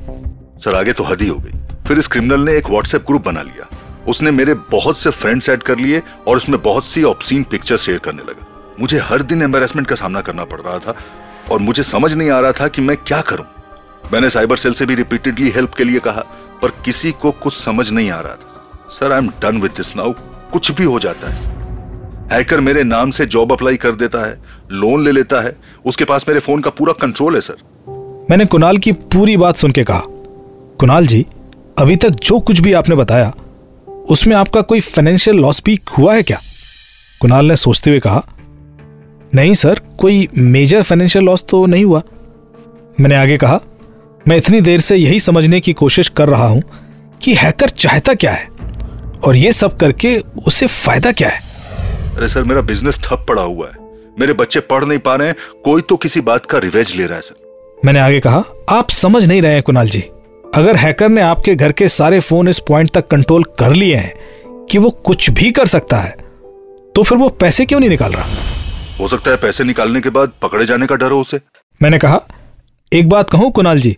सर 0.59 0.75
आगे 0.75 0.93
तो 0.93 1.03
हद 1.03 1.21
ही 1.21 1.27
हो 1.27 1.35
गई। 1.35 1.51
फिर 1.87 1.99
इस 1.99 2.07
क्रिमिनल 2.07 2.39
ने 2.39 2.53
एक 2.53 2.69
व्हाट्सएप 2.69 3.05
ग्रुप 3.07 3.25
बना 3.25 3.41
लिया। 3.41 3.67
उसने 4.07 4.31
मेरे 4.31 4.53
बहुत 4.53 4.99
से 4.99 5.09
फ्रेंड्स 5.09 5.49
ऐड 5.49 5.63
कर 5.63 5.77
लिए 5.77 6.01
और 6.27 6.37
उसमें 6.37 6.61
बहुत 6.61 6.85
सी 6.85 7.03
ऑप्सीन 7.03 7.43
पिक्चर 7.43 7.77
शेयर 7.77 7.97
करने 7.97 8.21
लगा। 8.21 8.47
मुझे 8.79 8.99
हर 8.99 9.21
दिन 9.21 9.41
एम्बेरसमेंट 9.41 9.87
का 9.87 9.95
सामना 9.95 10.21
करना 10.21 10.43
पड़ 10.43 10.59
रहा 10.59 10.77
था 10.77 10.95
और 11.51 11.59
मुझे 11.59 11.83
समझ 11.83 12.13
नहीं 12.13 12.29
आ 12.29 12.39
रहा 12.39 12.51
था 12.51 12.67
कि 12.67 12.81
मैं 12.81 12.97
क्या 12.97 13.21
करूँ। 13.21 13.45
मैंने 14.13 14.29
साइबर 14.29 14.57
सेल 14.57 14.73
से 14.73 14.85
भी 14.85 14.95
रिपीटेडली 14.95 15.49
हेल्प 15.49 15.73
के 15.73 15.83
लिए 15.83 15.99
कहा 15.99 16.25
पर 16.61 16.69
किसी 16.85 17.11
को 17.11 17.31
कुछ 17.33 17.53
समझ 17.55 17.89
नहीं 17.91 18.09
आ 18.11 18.19
रहा 18.19 18.33
था। 18.33 18.89
Sir 18.89 19.11
I 19.11 19.17
am 19.17 19.29
done 19.41 19.61
with 19.61 19.71
this 19.71 19.95
now 19.95 20.13
कुछ 20.53 20.71
भी 20.71 20.83
हो 20.83 20.99
जाता 20.99 21.31
है। 21.31 21.57
हैकर 22.31 22.59
मेरे 22.59 22.83
नाम 22.83 23.11
से 23.11 23.25
जॉब 23.25 23.51
अप्लाई 23.51 23.77
कर 23.77 23.95
देता 23.95 24.25
है 24.25 24.37
लोन 24.71 25.03
ले 25.05 25.11
लेता 25.11 25.41
है। 25.41 25.55
उसके 25.85 26.05
पास 26.05 26.25
मेरे 26.27 26.39
फ़ोन 26.39 26.61
का 26.61 26.69
पूरा 26.69 26.93
कंट्रोल 26.93 27.35
है 27.35 27.41
सर 27.41 27.55
मैंने 28.31 28.45
कुणाल 28.45 28.77
की 28.77 28.91
पूरी 28.91 29.37
बात 29.37 29.57
सुन 29.57 29.71
के 29.71 29.83
कहा। 29.83 30.01
कुणाल 30.79 31.07
जी, 31.07 31.25
अभी 31.79 31.95
तक 31.95 32.09
जो 32.09 32.39
कुछ 32.39 32.59
भी 32.59 32.73
आपने 32.73 32.95
बताया, 32.95 33.33
उसमें 34.09 34.35
आपका 34.35 34.61
कोई 34.61 34.79
फाइनेंशियल 34.79 35.37
लॉस 35.37 35.61
भी 35.65 35.79
हुआ 35.97 36.13
है 36.15 36.23
क्या? 36.23 36.39
कुणाल 37.21 37.45
ने 37.45 37.55
सोचते 37.55 37.89
हुए 37.89 37.99
कहा, 37.99 38.23
नहीं 39.35 39.53
सर 39.53 39.81
कोई 39.97 40.27
मेजर 40.37 40.83
फाइनेंशियल 40.83 41.25
लॉस 41.25 41.45
तो 41.49 41.65
नहीं 41.65 41.85
हुआ। 41.85 42.01
मैंने 42.99 43.15
आगे 43.15 43.37
कहा 43.37 43.59
मैं 44.29 44.35
इतनी 44.37 44.59
देर 44.61 44.79
से 44.79 44.95
यही 44.95 45.19
समझने 45.19 45.59
की 45.59 45.73
कोशिश 45.73 46.09
कर 46.09 46.27
रहा 46.27 46.47
हूँ 46.47 46.61
कि 47.21 47.33
हैकर 47.35 47.69
चाहता 47.69 48.13
क्या 48.13 48.31
है 48.31 48.47
और 49.25 49.35
ये 49.35 49.53
सब 49.53 49.77
करके 49.77 50.15
उसे 50.47 50.67
फ़ायदा 50.67 51.11
क्या 51.11 51.29
है? 51.29 51.39
अरे 52.17 52.27
सर 52.27 52.43
मेरा 52.43 52.61
बिज़नेस 52.61 52.99
ठप 53.03 53.25
पड़ा 53.29 53.41
हुआ 53.41 53.67
है। 53.67 53.87
मेरे 54.19 54.33
बच्चे 54.33 54.59
पढ़ 54.59 54.83
नहीं 54.85 54.99
पा 54.99 55.15
रहे 55.15 55.27
हैं। 55.27 55.35
कोई 55.65 55.81
तो 55.81 55.95
किसी 55.97 56.21
बात 56.21 56.45
का 56.45 56.57
रिवेज 56.57 56.93
ले 56.95 57.05
रहा 57.05 57.15
है 57.15 57.21
सर। 57.21 57.79
मैंने 57.85 57.99
आगे 57.99 58.19
कहा 58.19 58.43
आप 58.69 58.89
समझ 58.89 59.23
नहीं 59.25 59.41
रहे 59.41 59.53
हैं 59.53 59.63
कुणाल 59.63 59.89
जी। 59.89 59.99
अगर 60.55 60.75
हैकर 60.75 61.09
ने 61.09 61.21
आपके 61.21 61.55
घर 61.55 61.71
के 61.71 61.87
सारे 61.89 62.19
फ़ोन 62.19 62.47
इस 62.47 62.59
पॉइंट 62.59 62.91
तक 62.93 63.07
कंट्रोल 63.07 63.43
कर 63.59 63.73
लिए 63.73 63.95
हैं 63.95 64.65
कि 64.65 64.77
वो 64.77 64.89
कुछ 65.05 65.29
भी 65.29 65.51
कर 65.51 65.67
सकता 65.67 65.97
है 65.97 66.11
तो 66.95 67.03
फिर 67.03 67.17
वो 67.17 67.29
पैसे 67.29 67.65
क्यों 67.65 67.79
नहीं 67.79 67.89
निकाल 67.89 68.11
रहा? 68.11 68.27
हो 68.99 69.07
सकता 69.07 69.31
है 69.31 69.37
पैसे 69.37 69.63
निकालने 69.63 70.01
के 70.01 70.09
बाद 70.09 70.31
पकड़े 70.41 70.65
जाने 70.65 70.87
का 70.87 70.95
डर 70.95 71.11
हो 71.11 71.21
उसे। 71.21 71.39
मैंने 71.81 71.97
कहा 71.97 72.21
एक 72.91 73.09
बात 73.09 73.29
कहूँ 73.29 73.51
कुणाल 73.51 73.79
जी 73.79 73.97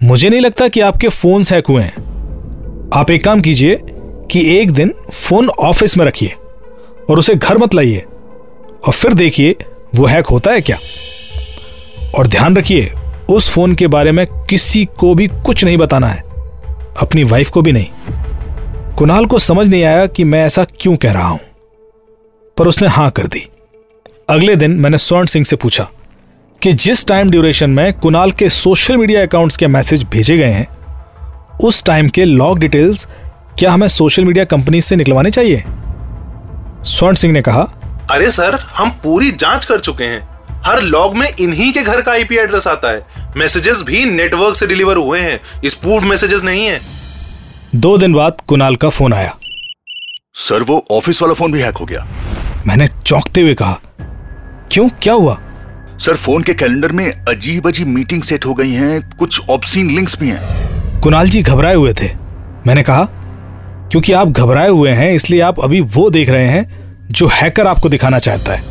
मुझे 0.00 0.28
नहीं 0.28 0.40
लगता 0.40 0.66
कि 0.68 0.80
आपके 0.80 1.08
फ़ोन 1.08 1.42
हैक 1.52 1.66
हुए 1.66 1.82
हैं। 1.82 2.90
आप 2.94 3.10
एक 3.10 3.24
काम 3.24 3.40
कीजिए 3.40 3.78
कि 4.30 4.40
एक 4.58 4.70
दिन 4.70 4.92
फ़ोन 5.12 5.48
ऑफ़िस 5.48 5.96
में 5.98 6.04
रखिए 6.04 6.34
और 7.10 7.18
उसे 7.18 7.34
घर 7.34 7.58
मत 7.58 7.74
लाइए 7.74 8.04
और 8.86 8.92
फिर 8.92 9.14
देखिए 9.14 9.56
वो 9.94 10.06
हैक 10.06 10.26
होता 10.26 10.52
है 10.52 10.60
क्या। 10.60 10.78
और 12.18 12.26
ध्यान 12.26 12.56
रखिए, 12.56 12.92
उस 13.30 13.50
फ़ोन 13.50 13.74
के 13.74 13.86
बारे 13.86 14.12
में 14.12 14.26
किसी 14.50 14.84
को 14.98 15.14
भी 15.14 15.26
कुछ 15.28 15.64
नहीं 15.64 15.76
बताना 15.76 16.06
है, 16.06 16.22
अपनी 17.02 17.24
वाइफ 17.24 17.50
को 17.50 17.62
भी 17.62 17.72
नहीं। 17.72 18.94
कुणाल 18.96 19.26
को 19.26 19.38
समझ 19.38 19.68
नहीं 19.68 19.82
आया 19.84 20.06
कि 20.06 20.24
मैं 20.24 20.44
ऐसा 20.46 20.64
क्यों 20.80 20.96
कह 20.96 21.12
रहा 21.12 21.28
हूँ, 21.28 21.40
पर 22.56 22.68
उसने 22.68 22.88
हाँ 22.88 23.10
कर 23.10 23.26
दी। 23.26 23.48
अगले 24.30 24.56
दिन 24.56 24.70
मैंने 24.70 24.98
स्वर्ण 24.98 25.26
सिंह 25.26 25.44
से 25.44 25.56
पूछा 25.56 25.90
कि 26.62 26.72
जिस 26.72 27.06
टाइम 27.06 27.30
ड्यूरेशन 27.30 27.70
में 27.70 27.92
कुणाल 27.92 28.32
के 28.32 28.48
सोशल 28.50 28.96
मीडिया 28.96 29.22
अकाउंट्स 29.22 29.56
के 29.56 29.66
मैसेज 29.66 30.02
भेजे 30.04 30.36
गए 30.36 30.52
हैं 30.52 30.66
उस 31.58 31.84
टाइम 31.84 32.08
के 32.08 32.24
लॉग 32.24 32.58
डिटेल्स 32.58 33.06
क्या 33.58 33.70
हमें 33.72 33.86
सोशल 33.88 34.24
मीडिया 34.24 34.44
कंपनी 34.44 34.80
से 34.80 34.96
निकलवाने 34.96 35.30
चाहिए? 35.30 35.64
स्वर्ण 36.84 37.14
सिंह 37.14 37.32
ने 37.32 37.42
कहा 37.42 37.62
अरे 38.10 38.30
सर 38.30 38.54
हम 38.74 38.90
पूरी 39.04 39.30
जाँच 39.30 39.64
कर 39.64 39.80
चुके 39.80 40.04
हैं। 40.04 40.28
हर 40.64 40.82
लॉग 40.82 41.16
में 41.16 41.28
इन्हीं 41.40 41.72
के 41.72 41.82
घर 41.82 42.02
का 42.02 42.12
आईपी 42.12 42.36
एड्रेस 42.36 42.66
आता 42.66 42.90
है। 42.90 43.32
मैसेजेस 43.36 43.82
भी 43.86 44.04
नेटवर्क 44.04 44.56
से 44.56 44.66
डिलीवर 44.66 44.96
हुए 44.96 45.20
हैं। 45.20 45.40
स्पूफ 45.64 46.04
मैसेजेस 46.04 46.42
नहीं 46.44 46.66
है। 46.66 46.80
दो 47.74 47.98
दिन 47.98 48.12
बाद 48.12 48.40
कुणाल 48.46 48.76
का 48.76 48.88
फ़ोन 48.88 49.12
आया। 49.12 49.36
सर 50.34 50.62
वो 50.62 50.84
ऑफ़िस 50.90 51.22
वाला 51.22 51.34
फ़ोन 51.34 51.52
भी 51.52 51.60
हैक 51.60 51.76
हो 51.76 51.84
गया। 51.84 52.06
मैंने 52.66 52.86
चौंकते 52.86 53.40
हुए 53.40 53.54
कहा 53.54 53.78
क्यों? 54.72 54.88
क्या 55.02 55.14
हुआ? 55.14 55.40
सर 56.00 56.16
फ़ोन 56.16 56.42
के 56.42 56.52
कैलेंडर 56.54 56.92
में 56.92 57.06
अजीब 57.28 57.66
अजीब 57.66 57.86
मीटिंग 57.86 58.22
सेट 58.22 58.44
हो 58.46 58.52
गई 58.54 58.72
हैं 58.72 59.00
कुछ 59.18 59.48
ऑप्सीन 59.50 59.90
लिंक्स 59.90 60.18
भी 60.20 60.28
हैं। 60.28 61.00
कुणाल 61.00 61.28
जी 61.28 61.42
घबराए 61.42 61.74
हुए 61.74 61.92
थे। 61.92 62.10
मैंने 62.66 62.82
कहा 62.82 63.04
क्योंकि 63.92 64.12
आप 64.12 64.28
घबराए 64.28 64.68
हुए 64.68 64.90
हैं 64.90 65.10
इसलिए 65.12 65.40
आप 65.40 65.60
अभी 65.60 65.80
वो 65.80 66.08
देख 66.10 66.28
रहे 66.28 66.46
हैं 66.46 67.08
जो 67.10 67.28
हैकर 67.32 67.66
आपको 67.66 67.88
दिखाना 67.88 68.18
चाहता 68.18 68.52
है। 68.52 68.62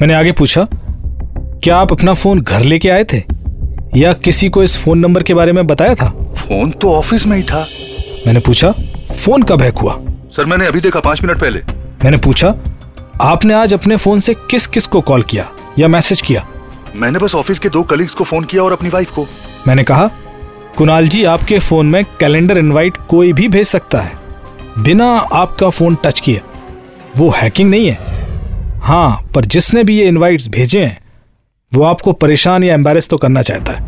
मैंने 0.00 0.14
आगे 0.14 0.32
पूछा 0.32 0.66
क्या 0.72 1.76
आप 1.76 1.92
अपना 1.92 2.14
फ़ोन 2.14 2.40
घर 2.40 2.62
लेके 2.62 2.90
आए 2.90 3.04
थे? 3.04 3.22
या 3.96 4.12
किसी 4.12 4.48
को 4.48 4.62
इस 4.62 4.76
फ़ोन 4.76 4.98
नंबर 4.98 5.22
के 5.22 5.34
बारे 5.34 5.52
में 5.52 5.66
बताया 5.66 5.94
था? 5.94 6.08
फ़ोन 6.36 6.70
तो 6.70 6.92
ऑफ़िस 6.92 7.26
में 7.26 7.36
ही 7.36 7.42
था। 7.42 7.66
मैंने 8.26 8.40
पूछा 8.40 8.72
फ़ोन 9.14 9.42
कब 9.42 9.62
हैक 9.62 9.78
हुआ? 9.78 9.98
सर 10.36 10.44
मैंने 10.44 10.66
अभी 10.66 10.80
देखा 10.80 11.00
पाँच 11.00 11.22
मिनट 11.22 11.40
पहले। 11.40 11.62
मैंने 12.04 12.16
पूछा 12.16 12.54
आपने 13.22 13.54
आज 13.54 13.74
अपने 13.74 13.96
फ़ोन 13.96 14.20
से 14.20 14.34
किस 14.50 14.66
किस 14.66 14.86
को 14.86 15.00
कॉल 15.00 15.22
किया? 15.22 15.50
या 15.78 15.88
मैसेज 15.88 16.20
किया? 16.20 16.46
मैंने 16.94 17.18
बस 17.18 17.34
ऑफ़िस 17.34 17.58
के 17.58 17.68
दो 17.68 17.82
कलीग्स 17.82 18.14
को 18.14 18.24
फ़ोन 18.24 18.44
किया 18.44 18.62
और 18.62 18.72
अपनी 18.72 18.88
वाइफ 18.88 19.14
को। 19.14 19.26
मैंने 19.68 19.84
कहा 19.84 20.10
कुणाल 20.76 21.08
जी 21.08 21.24
आपके 21.24 21.58
फ़ोन 21.58 21.86
में 21.86 22.04
कैलेंडर 22.20 22.58
इनवाइट 22.58 22.96
कोई 23.08 23.32
भी 23.32 23.48
भेज 23.48 23.66
सकता 23.66 23.98
है। 23.98 24.12
बिना 24.78 25.06
आपका 25.34 25.70
फ़ोन 25.70 25.96
टच 26.04 26.20
किए। 26.20 26.40
वो 27.16 27.30
हैकिंग 27.30 27.70
नहीं 27.70 27.88
है। 27.88 27.98
हाँ 28.80 29.20
पर 29.34 29.44
जिसने 29.44 29.84
भी 29.84 29.98
ये 29.98 30.06
इनवाइट्स 30.08 30.48
भेजे 30.48 30.84
हैं 30.84 30.98
वो 31.72 31.82
आपको 31.82 32.12
परेशान 32.12 32.64
या 32.64 32.74
एम्बेरस 32.74 33.08
तो 33.08 33.16
करना 33.16 33.42
चाहता 33.42 33.72
है। 33.72 33.84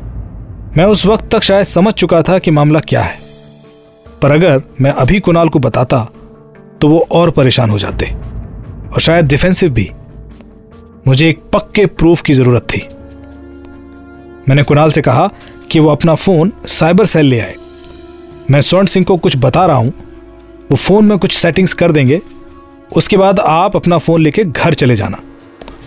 मैं 0.77 0.85
उस 0.85 1.07
वक्त 1.07 1.29
तक 1.33 1.43
शायद 1.43 1.67
समझ 1.67 1.95
चुका 1.95 2.23
था 2.23 2.39
कि 2.39 2.51
मामला 2.51 2.81
क्या 2.81 3.01
है। 3.01 3.19
पर 4.23 4.31
अगर 4.31 4.63
मैं 4.81 4.91
अभी 4.91 5.21
कुणाल 5.21 5.49
को 5.49 5.59
बताता 5.59 6.05
तो 6.81 6.89
वो 6.89 7.07
और 7.13 7.31
परेशान 7.31 7.71
हो 7.71 7.79
जाते। 7.79 8.07
और 8.93 9.01
शायद 9.01 9.27
डिफेंसिव 9.27 9.71
भी। 9.71 9.91
मुझे 11.09 11.29
एक 11.29 11.43
पक्के 11.53 11.87
प्रूफ 11.87 12.23
की 12.23 12.35
ज़रूरत 12.35 12.63
थी। 12.63 12.89
मैंने 14.49 14.63
कुणाल 14.63 14.91
से 14.91 15.03
कहा 15.03 15.31
कि 15.71 15.81
वो 15.81 15.89
अपना 15.89 16.15
फ़ोन 16.15 16.53
साइबर 16.67 17.05
सेल 17.05 17.27
ले 17.27 17.41
आए। 17.41 17.55
मैं 18.51 18.61
स्वर्ण 18.61 18.87
सिंह 18.87 19.07
को 19.07 19.17
कुछ 19.17 19.37
बता 19.37 19.67
रहा 19.67 19.77
हूँ। 19.77 19.93
वो 20.71 20.77
फ़ोन 20.77 21.05
में 21.05 21.19
कुछ 21.19 21.33
सेटिंग्स 21.33 21.73
कर 21.73 21.93
देंगे। 21.93 22.21
उसके 22.97 23.17
बाद 23.17 23.41
आप 23.41 23.77
अपना 23.77 23.99
फ़ोन 23.99 24.23
लेके 24.23 24.45
घर 24.45 24.75
चले 24.75 24.97
जाना। 24.97 25.19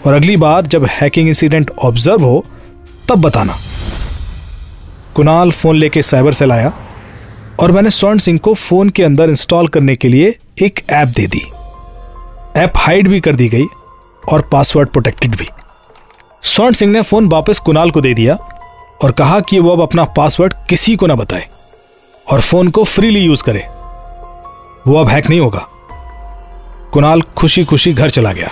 और 0.06 0.14
अगली 0.14 0.38
बार 0.38 0.66
जब 0.66 0.86
हैकिंग 0.86 1.28
इंसिडेंट 1.28 1.72
ऑब्ज़र्व 1.80 2.22
हो, 2.22 2.46
तब 3.10 3.16
बताना। 3.16 3.58
कुणाल 5.16 5.52
फ़ोन 5.52 5.76
लेके 5.76 6.02
साइबर 6.02 6.32
सेल 6.32 6.52
आया 6.52 6.74
और 7.60 7.72
मैंने 7.72 7.90
स्वर्ण 7.90 8.18
सिंह 8.18 8.40
को 8.40 8.54
फ़ोन 8.54 8.90
के 8.90 9.04
अंदर 9.04 9.30
इंस्टॉल 9.30 9.68
करने 9.68 9.96
के 9.96 10.08
लिए 10.08 10.36
एक 10.64 10.80
ऐप 10.90 11.08
दे 11.08 11.28
दी। 11.28 11.52
ऐप 12.58 12.74
हाइड 12.78 13.08
भी 13.08 13.20
कर 13.20 13.36
दी 13.36 13.50
गई। 13.50 13.66
और 14.34 14.42
पासवर्ड 14.42 14.90
प्रोटेक्टेड 14.90 15.36
भी। 15.36 15.50
स्वर्ण 16.44 16.74
सिंह 16.74 16.92
ने 16.94 17.02
फ़ोन 17.02 17.28
वापस 17.28 17.60
कुणाल 17.60 17.92
को 17.92 18.02
दे 18.02 18.14
दिया 18.14 18.36
और 19.04 19.12
कहा 19.12 19.40
कि 19.40 19.60
वो 19.60 19.70
अब 19.70 19.82
अपना 19.82 20.04
पासवर्ड 20.04 20.54
किसी 20.70 20.96
को 20.96 21.08
ना 21.08 21.16
बताए 21.16 21.50
और 22.32 22.42
फ़ोन 22.42 22.68
को 22.68 22.84
फ्रीली 22.84 23.20
यूज़ 23.20 23.44
करे। 23.44 23.68
वो 24.88 24.96
अब 24.96 25.08
हैक 25.08 25.30
नहीं 25.30 25.40
होगा। 25.40 25.68
कुणाल 26.94 27.22
खुशी 27.22 27.66
खुशी 27.66 27.94
घर 27.94 28.10
चला 28.10 28.34
गया। 28.34 28.52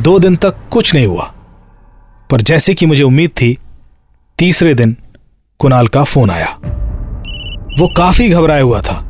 दो 0.00 0.18
दिन 0.18 0.36
तक 0.36 0.54
कुछ 0.70 0.94
नहीं 0.94 1.06
हुआ। 1.06 1.32
पर 2.30 2.40
जैसे 2.40 2.74
कि 2.74 2.86
मुझे 2.86 3.02
उम्मीद 3.02 3.30
थी, 3.30 3.58
तीसरे 4.38 4.74
दिन 4.74 4.96
कुणाल 5.58 5.88
का 5.88 6.04
फ़ोन 6.04 6.30
आया। 6.30 6.58
वो 7.78 7.94
काफ़ी 7.96 8.30
घबराया 8.30 8.62
हुआ 8.62 8.80
था। 8.80 9.08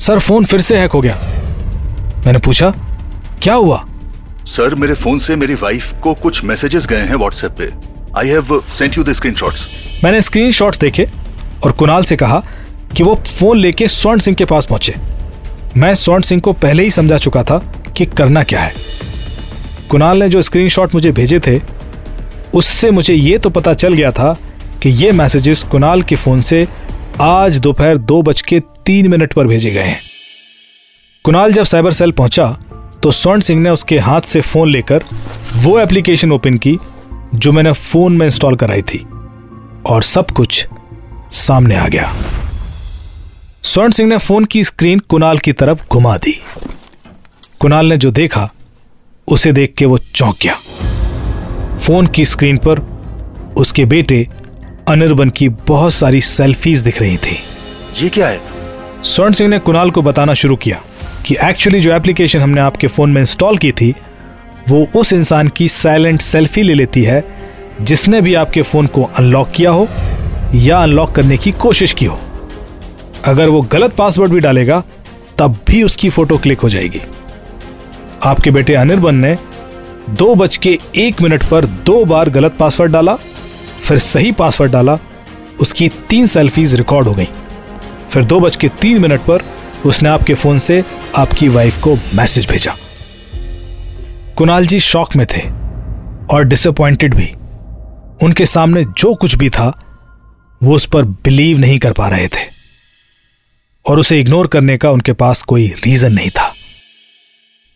सर 0.00 0.18
फ़ोन 0.18 0.44
फिर 0.44 0.60
से 0.60 0.78
हैक 0.78 0.92
हो 0.92 1.00
गया। 1.00 1.16
मैंने 2.26 2.38
पूछा, 2.38 2.74
क्या 3.42 3.54
हुआ? 3.54 3.87
सर 4.48 4.74
मेरे 4.74 4.94
फ़ोन 4.94 5.18
से 5.18 5.36
मेरी 5.36 5.54
वाइफ 5.54 5.92
को 6.02 6.12
कुछ 6.14 6.42
मैसेजेस 6.44 6.86
गए 6.86 7.00
हैं 7.00 7.14
व्हाट्सएप 7.14 7.52
पे। 7.52 7.70
I 8.16 8.28
have 8.28 8.60
sent 8.78 8.96
you 8.98 9.04
the 9.04 9.12
screenshots 9.12 9.66
मैंने 10.04 10.20
स्क्रीनशॉट्स 10.20 10.78
देखे 10.78 11.06
और 11.64 11.72
कुणाल 11.72 12.02
से 12.02 12.16
कहा 12.16 12.38
कि 12.96 13.02
वो 13.02 13.14
फ़ोन 13.14 13.58
लेके 13.58 13.88
स्वर्ण 13.88 14.18
सिंह 14.18 14.36
के 14.36 14.44
पास 14.44 14.66
पहुँचे। 14.66 14.94
मैं 15.76 15.94
स्वर्ण 15.94 16.22
सिंह 16.22 16.40
को 16.40 16.52
पहले 16.52 16.82
ही 16.82 16.90
समझा 16.90 17.18
चुका 17.18 17.42
था 17.42 17.58
कि 17.96 18.06
करना 18.06 18.42
क्या 18.42 18.60
है। 18.60 18.74
कुणाल 19.90 20.22
ने 20.22 20.28
जो 20.28 20.42
स्क्रीनशॉट 20.42 20.94
मुझे 20.94 21.12
भेजे 21.12 21.40
थे, 21.40 21.60
उससे 22.54 22.90
मुझे 22.90 23.14
ये 23.14 23.38
तो 23.38 23.50
पता 23.50 23.74
चल 23.74 23.94
गया 23.94 24.12
था 24.12 24.36
कि 24.82 24.88
ये 24.88 25.10
मैसेजेस 25.12 25.62
कुणाल 25.62 26.02
के 26.02 26.16
फ़ोन 26.16 26.40
से 26.40 26.66
आज 27.20 27.58
दोपहर 27.58 27.96
दो 27.96 28.22
बज 28.22 28.40
के 28.42 28.60
तीन 28.86 29.08
मिनट 29.08 29.32
पर 29.32 29.46
भेजे 29.46 29.70
गए 29.70 29.82
हैं। 29.82 30.00
कुणाल 31.24 31.52
जब 31.52 31.64
साइबर 31.64 31.92
सेल 31.92 32.12
पहुँचा 32.12 32.44
तो 33.02 33.10
स्वर्ण 33.10 33.40
सिंह 33.40 33.60
ने 33.62 33.70
उसके 33.70 33.98
हाथ 33.98 34.20
से 34.20 34.40
फ़ोन 34.40 34.70
लेकर 34.70 35.04
वो 35.56 35.80
एप्लीकेशन 35.80 36.32
ओपन 36.32 36.56
की 36.56 36.78
जो 37.34 37.52
मैंने 37.52 37.72
फ़ोन 37.72 38.16
में 38.16 38.26
इंस्टॉल 38.26 38.56
कराई 38.56 38.82
थी। 38.82 39.06
और 39.86 40.02
सब 40.02 40.30
कुछ 40.30 40.68
सामने 41.30 41.76
आ 41.76 41.88
गया। 41.88 42.14
स्वर्ण 43.62 43.90
सिंह 43.90 44.08
ने 44.08 44.18
फ़ोन 44.18 44.44
की 44.44 44.64
स्क्रीन 44.64 44.98
कुणाल 44.98 45.38
की 45.38 45.52
तरफ़ 45.52 45.84
घुमा 45.92 46.16
दी। 46.16 46.42
कुणाल 47.60 47.86
ने 47.86 47.96
जो 47.96 48.10
देखा 48.10 48.50
उसे 49.28 49.52
देख 49.52 49.74
के 49.78 49.86
वो 49.86 49.98
चौंक 49.98 50.36
गया। 50.42 50.54
फ़ोन 51.76 52.06
की 52.06 52.24
स्क्रीन 52.24 52.56
पर 52.56 52.78
उसके 53.56 53.84
बेटे 53.84 54.28
अनिर्बन 54.88 55.30
की 55.30 55.48
बहुत 55.48 55.92
सारी 55.92 56.20
सेल्फीज 56.20 56.80
दिख 56.80 57.00
रही 57.00 57.16
थी। 57.16 57.38
ये 58.02 58.08
क्या 58.08 58.28
है? 58.28 58.40
स्वर्ण 59.04 59.32
सिंह 59.32 59.50
ने 59.50 59.58
कुणाल 59.58 59.90
को 59.90 60.02
बताना 60.02 60.34
शुरू 60.34 60.56
किया। 60.56 60.82
कि 61.28 61.36
एक्चुअली 61.44 61.80
जो 61.80 61.92
एप्लीकेशन 61.92 62.38
हमने 62.38 62.60
आपके 62.60 62.86
फ़ोन 62.86 63.10
में 63.10 63.20
इंस्टॉल 63.22 63.58
की 63.58 63.72
थी, 63.72 63.94
वो 64.68 64.86
उस 64.96 65.12
इंसान 65.12 65.48
की 65.48 65.68
साइलेंट 65.68 66.20
सेल्फी 66.20 66.62
ले 66.62 66.74
लेती 66.74 67.02
है, 67.02 67.24
जिसने 67.80 68.20
भी 68.20 68.34
आपके 68.34 68.62
फ़ोन 68.62 68.86
को 68.86 69.02
अनलॉक 69.02 69.50
किया 69.50 69.70
हो 69.70 69.88
या 70.54 70.78
अनलॉक 70.78 71.10
करने 71.10 71.36
की 71.36 71.52
कोशिश 71.52 71.92
की 71.92 72.04
हो। 72.04 72.18
अगर 73.24 73.48
वो 73.48 73.62
गलत 73.62 73.92
पासवर्ड 73.92 74.32
भी 74.32 74.40
डालेगा, 74.40 74.82
तब 75.38 75.58
भी 75.68 75.82
उसकी 75.82 76.08
फ़ोटो 76.08 76.38
क्लिक 76.38 76.60
हो 76.60 76.68
जाएगी। 76.68 77.00
आपके 78.24 78.50
बेटे 78.50 78.74
अनिर्बन 78.74 79.14
ने 79.14 79.38
दो 80.10 80.34
बज 80.34 80.56
के 80.56 80.78
एक 80.96 81.22
मिनट 81.22 81.44
पर 81.44 81.64
दो 81.64 82.04
बार 82.04 82.30
गलत 82.30 82.56
पासवर्ड 82.60 82.92
डाला, 82.92 83.14
फिर 83.82 83.98
सही 83.98 84.32
पासवर्ड 84.32 84.72
डाला, 84.72 84.98
उसकी 85.60 85.88
तीन 85.88 86.26
सेल्फीज 86.26 86.74
रिकॉर्ड 86.74 87.08
हो 87.08 87.12
गई। 87.12 87.28
फिर 88.10 88.24
दो 88.24 88.40
बज 88.40 88.56
के 88.56 88.68
तीन 88.68 88.98
मिनट 88.98 89.20
पर 89.20 89.57
उसने 89.86 90.08
आपके 90.08 90.34
फ़ोन 90.34 90.58
से 90.58 90.84
आपकी 91.16 91.48
वाइफ 91.48 91.80
को 91.80 91.98
मैसेज 92.14 92.48
भेजा। 92.48 92.74
कुणाल 94.36 94.66
जी 94.66 94.80
शॉक 94.80 95.16
में 95.16 95.26
थे 95.26 95.40
और 96.34 96.44
डिसअपॉइंटेड 96.44 97.14
भी। 97.14 97.32
उनके 98.22 98.46
सामने 98.46 98.84
जो 98.84 99.14
कुछ 99.14 99.34
भी 99.34 99.50
था, 99.50 99.80
वो 100.62 100.74
उस 100.74 100.86
पर 100.86 101.04
बिलीव 101.04 101.58
नहीं 101.58 101.78
कर 101.78 101.92
पा 101.92 102.08
रहे 102.08 102.28
थे। 102.28 102.58
और 103.88 103.98
उसे 103.98 104.20
इग्नोर 104.20 104.46
करने 104.46 104.76
का 104.76 104.90
उनके 104.90 105.12
पास 105.12 105.42
कोई 105.42 105.68
रीजन 105.68 106.12
नहीं 106.12 106.30
था। 106.30 106.54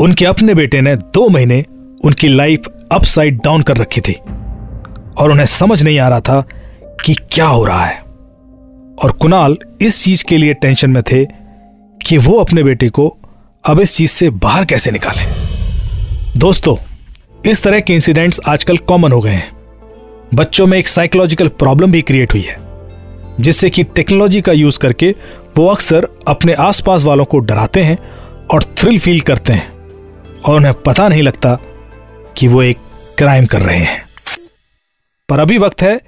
उनके 0.01 0.27
अपने 0.27 0.55
बेटे 0.55 0.81
ने 0.81 0.97
दो 0.97 1.29
महीने 1.29 1.65
उनकी 2.05 2.29
लाइफ 2.29 2.61
अपसाइड 2.93 3.39
डाउन 3.45 3.63
कर 3.63 3.77
रखी 3.77 4.01
थी। 4.01 4.13
और 5.19 5.31
उन्हें 5.31 5.47
समझ 5.47 5.83
नहीं 5.83 5.99
आ 5.99 6.09
रहा 6.09 6.21
था 6.21 6.41
कि 7.05 7.15
क्या 7.15 7.47
हो 7.47 7.65
रहा 7.65 7.85
है। 7.85 7.99
और 9.03 9.17
कुणाल 9.21 9.57
इस 9.83 10.05
चीज़ 10.05 10.25
के 10.25 10.39
लिए 10.39 10.55
टेंशन 10.55 10.91
में 10.91 11.03
थे 11.03 11.42
कि 12.07 12.19
वो 12.19 12.39
अपने 12.39 12.63
बेटे 12.63 12.89
को 12.89 13.07
अब 13.65 13.81
इस 13.81 13.97
चीज़ 13.97 14.11
से 14.11 14.31
बाहर 14.31 14.65
कैसे 14.65 14.91
निकालें? 14.91 15.27
दोस्तों, 16.37 16.77
इस 17.51 17.63
तरह 17.63 17.81
के 17.81 17.95
इंसिडेंट्स 17.95 18.41
आजकल 18.49 18.77
कॉमन 18.77 19.13
हो 19.13 19.21
गए 19.21 19.31
हैं। 19.31 19.51
बच्चों 20.35 20.67
में 20.67 20.79
एक 20.79 20.89
साइकोलॉजिकल 20.89 21.49
प्रॉब्लम 21.49 21.93
भी 21.93 22.03
क्रिएट 22.03 22.33
हुई 22.33 22.43
है, 22.43 22.57
जिससे 23.41 23.71
कि 23.71 23.83
टेक्नोलॉजी 23.83 24.41
का 24.41 24.53
यूज़ 24.53 24.79
करके 24.79 25.15
वो 25.57 25.67
अक्सर 25.67 26.09
अपने 26.29 26.53
आसपास 26.53 27.05
वालों 27.05 27.25
को 27.25 27.39
डराते 27.39 27.83
हैं 27.83 27.99
और 28.47 28.65
थ्रिल 28.79 28.99
फील 28.99 29.21
करते 29.21 29.53
हैं 29.53 29.71
और 30.41 30.57
उन्हें 30.57 30.75
पता 30.75 31.09
नहीं 31.09 31.23
लगता 31.23 31.59
कि 32.37 32.49
वो 32.49 32.63
एक 32.63 32.79
क्राइम 33.19 33.47
कर 33.47 33.61
रहे 33.61 33.77
हैं। 33.77 34.03
पर 35.29 35.41
अभी 35.41 35.59
वक्त 35.59 35.83
है 35.83 36.01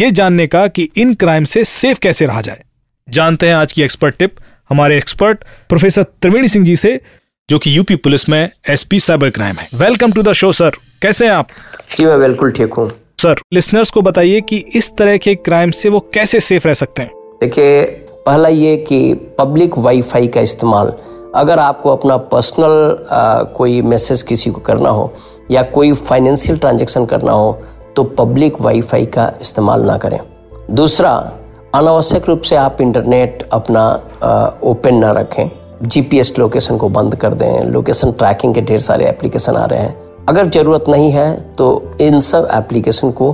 यह 0.00 0.10
जानने 0.10 0.46
का 0.46 0.66
कि 0.68 0.88
इन 0.96 1.14
क्राइम 1.14 1.44
से 1.44 1.64
सेफ़ 1.64 1.98
कैसे 1.98 2.26
रहा 2.26 2.40
जाए। 2.40 2.62
जानते 3.08 3.48
हैं 3.48 3.54
आज 3.54 3.72
की 3.72 3.82
एक्सपर्ट 3.82 4.16
टिप 4.16 4.36
हमारे 4.70 4.96
एक्सपर्ट 4.96 5.44
प्रोफेसर 5.68 6.02
त्रिवेणी 6.02 6.48
सिंह 6.48 6.64
जी 6.66 6.76
से 6.76 7.00
जो 7.48 7.58
कि 7.58 7.76
यूपी 7.76 7.96
पुलिस 7.96 8.28
में 8.28 8.50
एसपी 8.70 8.98
साइबर 9.00 9.30
क्राइम 9.30 9.56
है। 9.56 9.66
Welcome 9.74 10.12
to 10.12 10.22
the 10.22 10.32
show 10.32 10.52
sir 10.52 10.70
कैसे 11.02 11.26
हैं 11.26 11.32
आप? 11.32 11.48
जी 11.98 12.04
मैं 12.04 12.18
बिल्कुल 12.20 12.50
ठीक 12.50 12.74
हूँ। 12.74 12.88
सर 13.22 13.40
लिसनर्स 13.54 13.90
को 13.90 14.02
बताइए 14.02 14.40
कि 14.40 14.56
इस 14.76 14.90
तरह 14.96 15.16
के 15.16 15.34
क्राइम 15.34 15.70
से 15.70 15.88
वो 15.88 16.00
कैसे 16.14 16.40
सेफ़ 16.40 16.66
रह 16.68 16.74
सकते 16.74 17.02
हैं? 17.02 17.10
देखिए 17.40 17.84
पहला 18.26 18.48
ये 18.48 18.76
कि 18.76 19.14
पब्लिक 19.38 19.78
वाईफाई 19.78 20.28
का 20.28 20.40
इस्तेमाल 20.40 20.92
अगर 21.34 21.58
आपको 21.58 21.96
अपना 21.96 22.16
पर्सनल 22.16 23.52
कोई 23.56 23.80
मैसेज 23.82 24.22
किसी 24.22 24.50
को 24.50 24.60
करना 24.60 24.88
हो 24.88 25.12
या 25.50 25.62
कोई 25.62 25.92
फाइनेंशियल 25.92 26.58
ट्रांजेक्शन 26.58 27.06
करना 27.06 27.32
हो 27.32 27.52
तो 27.96 28.04
पब्लिक 28.04 28.60
वाईफाई 28.60 29.06
का 29.06 29.32
इस्तेमाल 29.42 29.82
ना 29.82 29.96
करें। 29.96 30.20
दूसरा 30.70 31.10
अनावश्यक 31.74 32.28
रूप 32.28 32.42
से 32.42 32.56
आप 32.56 32.80
इंटरनेट 32.80 33.42
अपना 33.52 33.88
ओपन 34.64 34.94
ना 34.94 35.10
रखें। 35.12 35.50
जीपीएस 35.84 36.32
लोकेशन 36.38 36.76
को 36.76 36.88
बंद 36.88 37.14
कर 37.14 37.34
दें। 37.34 37.64
लोकेशन 37.64 38.12
ट्रैकिंग 38.12 38.54
के 38.54 38.60
ढेर 38.60 38.80
सारे 38.80 39.06
एप्लीकेशन 39.06 39.56
आ 39.56 39.64
रहे 39.64 39.80
हैं। 39.80 40.24
अगर 40.28 40.46
ज़रूरत 40.48 40.84
नहीं 40.88 41.10
है 41.10 41.34
तो 41.56 41.68
इन 42.00 42.18
सब 42.20 42.48
एप्लीकेशन 42.54 43.10
को 43.10 43.30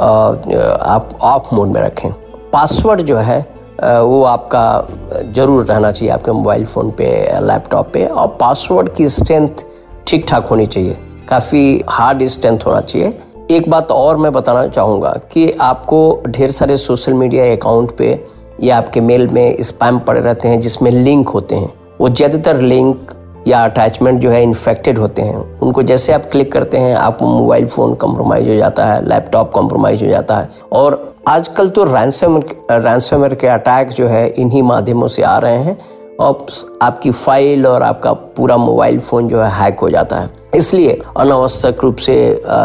आ, 0.00 0.06
आप 0.06 1.18
ऑफ़ 1.22 1.54
मोड 1.54 1.68
में 1.68 1.80
रखें। 1.80 2.10
पासवर्ड 2.52 3.00
जो 3.02 3.16
है 3.18 3.38
वो 3.80 4.22
आपका 4.24 5.22
ज़रूर 5.32 5.64
रहना 5.66 5.90
चाहिए 5.92 6.12
आपके 6.14 6.32
मोबाइल 6.32 6.64
फ़ोन 6.66 6.90
पे 6.98 7.06
लैपटॉप 7.42 7.90
पे। 7.94 8.04
और 8.04 8.26
पासवर्ड 8.40 8.92
की 8.94 9.08
स्ट्रेंथ 9.10 9.64
ठीक 10.06 10.26
ठाक 10.28 10.46
होनी 10.46 10.66
चाहिए। 10.66 10.96
काफ़ी 11.28 11.82
हार्ड 11.90 12.26
स्ट्रेंथ 12.28 12.66
होना 12.66 12.80
चाहिए। 12.80 13.18
एक 13.50 13.68
बात 13.70 13.90
और 13.92 14.16
मैं 14.16 14.32
बताना 14.32 14.66
चाहूँगा 14.66 15.10
कि 15.32 15.50
आपको 15.60 16.22
ढेर 16.26 16.50
सारे 16.50 16.76
सोशल 16.76 17.14
मीडिया 17.14 17.52
अकाउंट 17.52 17.96
पे 17.96 18.24
या 18.62 18.76
आपके 18.76 19.00
मेल 19.00 19.26
में 19.28 19.62
स्पैम 19.62 19.98
पड़े 19.98 20.20
रहते 20.20 20.48
हैं, 20.48 20.60
जिसमें 20.60 20.90
लिंक 20.90 21.28
होते 21.28 21.54
हैं। 21.54 21.72
वो 22.00 22.08
ज़्यादातर 22.08 22.60
लिंक 22.60 23.12
या 23.48 23.64
अटैचमेंट 23.64 24.20
जो 24.20 24.30
है 24.30 24.42
इन्फेक्टेड 24.42 24.98
होते 24.98 25.22
हैं। 25.22 25.58
उनको 25.60 25.82
जैसे 25.82 26.12
आप 26.12 26.26
क्लिक 26.26 26.52
करते 26.52 26.78
हैं, 26.78 26.94
आपको 26.96 27.26
मोबाइल 27.26 27.66
फ़ोन 27.66 27.94
कम्प्रोमाइज़ 27.94 28.48
हो 28.48 28.54
जाता 28.54 28.86
है 28.86 29.08
लैपटॉप 29.08 29.50
कॉम्प्रोमाइज़ 29.52 30.04
हो 30.04 30.10
जाता 30.10 30.36
है। 30.36 30.48
और 30.72 31.14
आजकल 31.28 31.68
तो 31.68 31.84
रैंसम 31.84 32.42
रैंसमर 32.70 33.34
के 33.34 33.46
अटैक 33.46 33.88
जो 33.88 34.06
है, 34.06 34.26
इन्हीं 34.28 34.62
माध्यमों 34.62 35.08
से 35.08 35.22
आ 35.22 35.36
रहे 35.38 35.56
हैं। 35.56 35.78
और 36.20 36.46
आपकी 36.82 37.10
फ़ाइल 37.10 37.66
और 37.66 37.82
आपका 37.82 38.12
पूरा 38.12 38.56
मोबाइल 38.56 38.98
फ़ोन 39.00 39.28
जो 39.28 39.42
है 39.42 39.50
हैक 39.50 39.80
हो 39.80 39.90
जाता 39.90 40.16
है। 40.16 40.33
इसलिए 40.54 40.98
अनावश्यक 41.18 41.82
रूप 41.82 41.96
से 41.98 42.14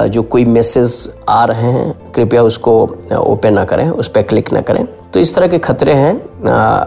जो 0.09 0.21
कोई 0.23 0.45
मैसेज 0.47 0.93
आ 1.29 1.43
रहे 1.45 1.71
हैं, 1.71 2.11
कृपया 2.15 2.43
उसको 2.43 2.73
ओपन 3.17 3.53
ना 3.53 3.63
करें, 3.63 3.89
उस 3.89 4.07
पर 4.07 4.21
क्लिक 4.23 4.51
ना 4.53 4.61
करें। 4.61 4.85
तो 5.13 5.19
इस 5.19 5.35
तरह 5.35 5.47
के 5.47 5.59
खतरे 5.59 5.93
हैं। 5.93 6.13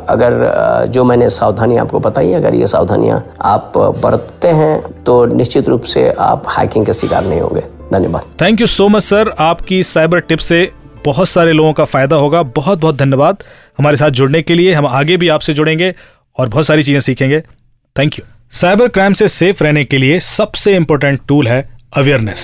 अगर 0.07 0.87
जो 0.89 1.05
मैंने 1.05 1.29
सावधानी 1.31 1.77
आपको 1.77 2.01
बताई, 2.01 2.33
अगर 2.33 2.55
ये 2.55 2.67
सावधानियाँ 2.67 3.25
आप 3.45 3.73
बरतते 3.77 4.49
हैं 4.51 5.03
तो 5.05 5.25
निश्चित 5.27 5.69
रूप 5.69 5.83
से 5.85 6.09
आप 6.21 6.49
हैकिंग 6.59 6.87
के 6.87 6.95
शिकार 6.95 7.25
नहीं 7.25 7.41
होंगे। 7.41 7.61
धन्यवाद। 7.93 8.23
Thank 8.41 8.61
you 8.61 8.67
so 8.69 8.89
much 8.89 9.03
sir 9.03 9.35
आपकी 9.41 9.83
साइबर 9.85 10.21
टिप 10.23 10.39
से 10.41 10.71
बहुत 11.05 11.29
सारे 11.29 11.53
लोगों 11.53 11.73
का 11.73 11.85
फ़ायदा 11.87 12.17
होगा। 12.17 12.43
बहुत 12.57 12.81
बहुत 12.81 12.97
धन्यवाद 12.97 13.43
हमारे 13.79 13.97
साथ 13.97 14.11
जुड़ने 14.13 14.43
के 14.43 14.55
लिए। 14.55 14.73
हम 14.73 14.87
आगे 14.89 15.17
भी 15.17 15.29
आपसे 15.29 15.55
जुड़ेंगे 15.55 15.95
और 16.39 16.49
बहुत 16.49 16.67
सारी 16.67 16.83
चीज़ें 16.83 17.01
सीखेंगे। 17.01 17.41
थैंक 17.97 18.19
यू 18.19 18.25
साइबर 18.53 18.89
क्राइम 18.89 19.13
से 19.13 19.27
सेफ़ 19.29 19.63
रहने 19.65 19.83
के 19.85 19.99
लिए 19.99 20.19
सबसे 20.21 20.75
इंपॉर्टेंट 20.77 21.21
टूल 21.29 21.47
है 21.49 21.61
अवेयरनेस 21.97 22.41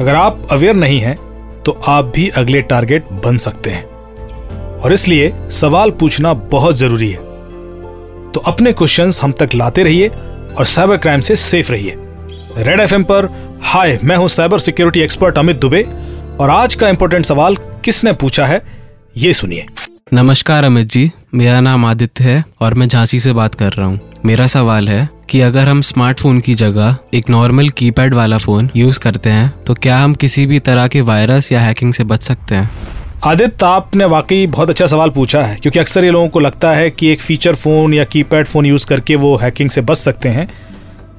अगर 0.00 0.14
आप 0.14 0.46
अवेयर 0.52 0.74
नहीं 0.74 0.98
हैं 1.00 1.14
तो 1.62 1.72
आप 1.88 2.04
भी 2.14 2.28
अगले 2.28 2.62
टारगेट 2.62 3.12
बन 3.24 3.38
सकते 3.38 3.70
हैं। 3.70 3.84
और 4.78 4.92
इसलिए 4.92 5.32
सवाल 5.50 5.90
पूछना 5.90 6.32
बहुत 6.34 6.76
ज़रूरी 6.76 7.10
है। 7.10 7.20
तो 8.32 8.40
अपने 8.46 8.72
क्वेश्चंस 8.72 9.22
हम 9.22 9.32
तक 9.32 9.54
लाते 9.54 9.82
रहिए 9.82 10.08
और 10.08 10.66
साइबर 10.66 10.96
क्राइम 10.96 11.20
से 11.20 11.36
सेफ़ 11.36 11.72
रहिए। 11.72 11.94
रेड 12.58 12.80
एफएम 12.80 13.04
पर 13.04 13.28
हाय 13.64 13.98
मैं 14.04 14.16
हूँ 14.16 14.28
cyber 14.30 14.58
security 14.58 15.00
expert 15.00 15.38
Amit 15.38 15.56
Dubey 15.56 15.82
और 16.40 16.50
आज 16.50 16.74
का 16.74 16.88
इंपॉर्टेंट 16.88 17.26
सवाल 17.26 17.56
किसने 17.84 18.12
पूछा 18.14 18.46
है, 18.46 18.62
ये 19.16 19.32
सुनिए। 19.32 19.66
नमस्कार 20.14 20.64
अमित 20.64 20.86
जी, 20.86 21.10
मेरा 21.34 21.60
नाम 21.60 21.84
आदित्य 21.86 22.24
है 22.24 22.44
और 22.60 22.74
मैं 22.74 22.88
झांसी 22.88 23.20
से 23.20 23.32
बात 23.32 23.54
कर 23.54 23.72
रहा 23.72 23.86
हूँ। 23.86 24.00
मेरा 24.26 24.46
सवाल 24.46 24.88
है 24.88 25.08
कि 25.28 25.40
अगर 25.40 25.68
हम 25.68 25.80
स्मार्टफ़ोन 25.80 26.38
की 26.40 26.54
जगह 26.54 26.96
एक 27.14 27.30
नॉर्मल 27.30 27.68
कीपैड 27.68 28.14
वाला 28.14 28.36
फ़ोन 28.38 28.68
यूज़ 28.76 29.00
करते 29.00 29.30
हैं 29.30 29.48
तो 29.64 29.74
क्या 29.74 29.98
हम 29.98 30.14
किसी 30.14 30.44
भी 30.46 30.58
तरह 30.58 30.86
के 30.88 31.00
वायरस 31.00 31.50
या 31.52 31.60
हैकिंग 31.60 31.92
से 31.94 32.04
बच 32.04 32.22
सकते 32.22 32.54
हैं? 32.54 32.70
आदित्य, 33.24 33.66
आपने 33.66 34.04
वाकई 34.04 34.46
बहुत 34.46 34.70
अच्छा 34.70 34.86
सवाल 34.86 35.10
पूछा 35.10 35.42
है, 35.42 35.56
क्योंकि 35.56 35.78
अक्सर 35.78 36.04
ये 36.04 36.10
लोगों 36.10 36.28
को 36.28 36.40
लगता 36.40 36.72
है 36.72 36.88
कि 36.90 37.08
एक 37.08 37.20
फीचर 37.20 37.54
फ़ोन 37.54 37.94
या 37.94 38.04
कीपैड 38.04 38.46
फ़ोन 38.46 38.66
यूज़ 38.66 38.86
करके 38.86 39.16
वो 39.16 39.36
हैकिंग 39.36 39.70
से 39.70 39.80
बच 39.80 39.96
सकते 39.96 40.28
हैं, 40.28 40.48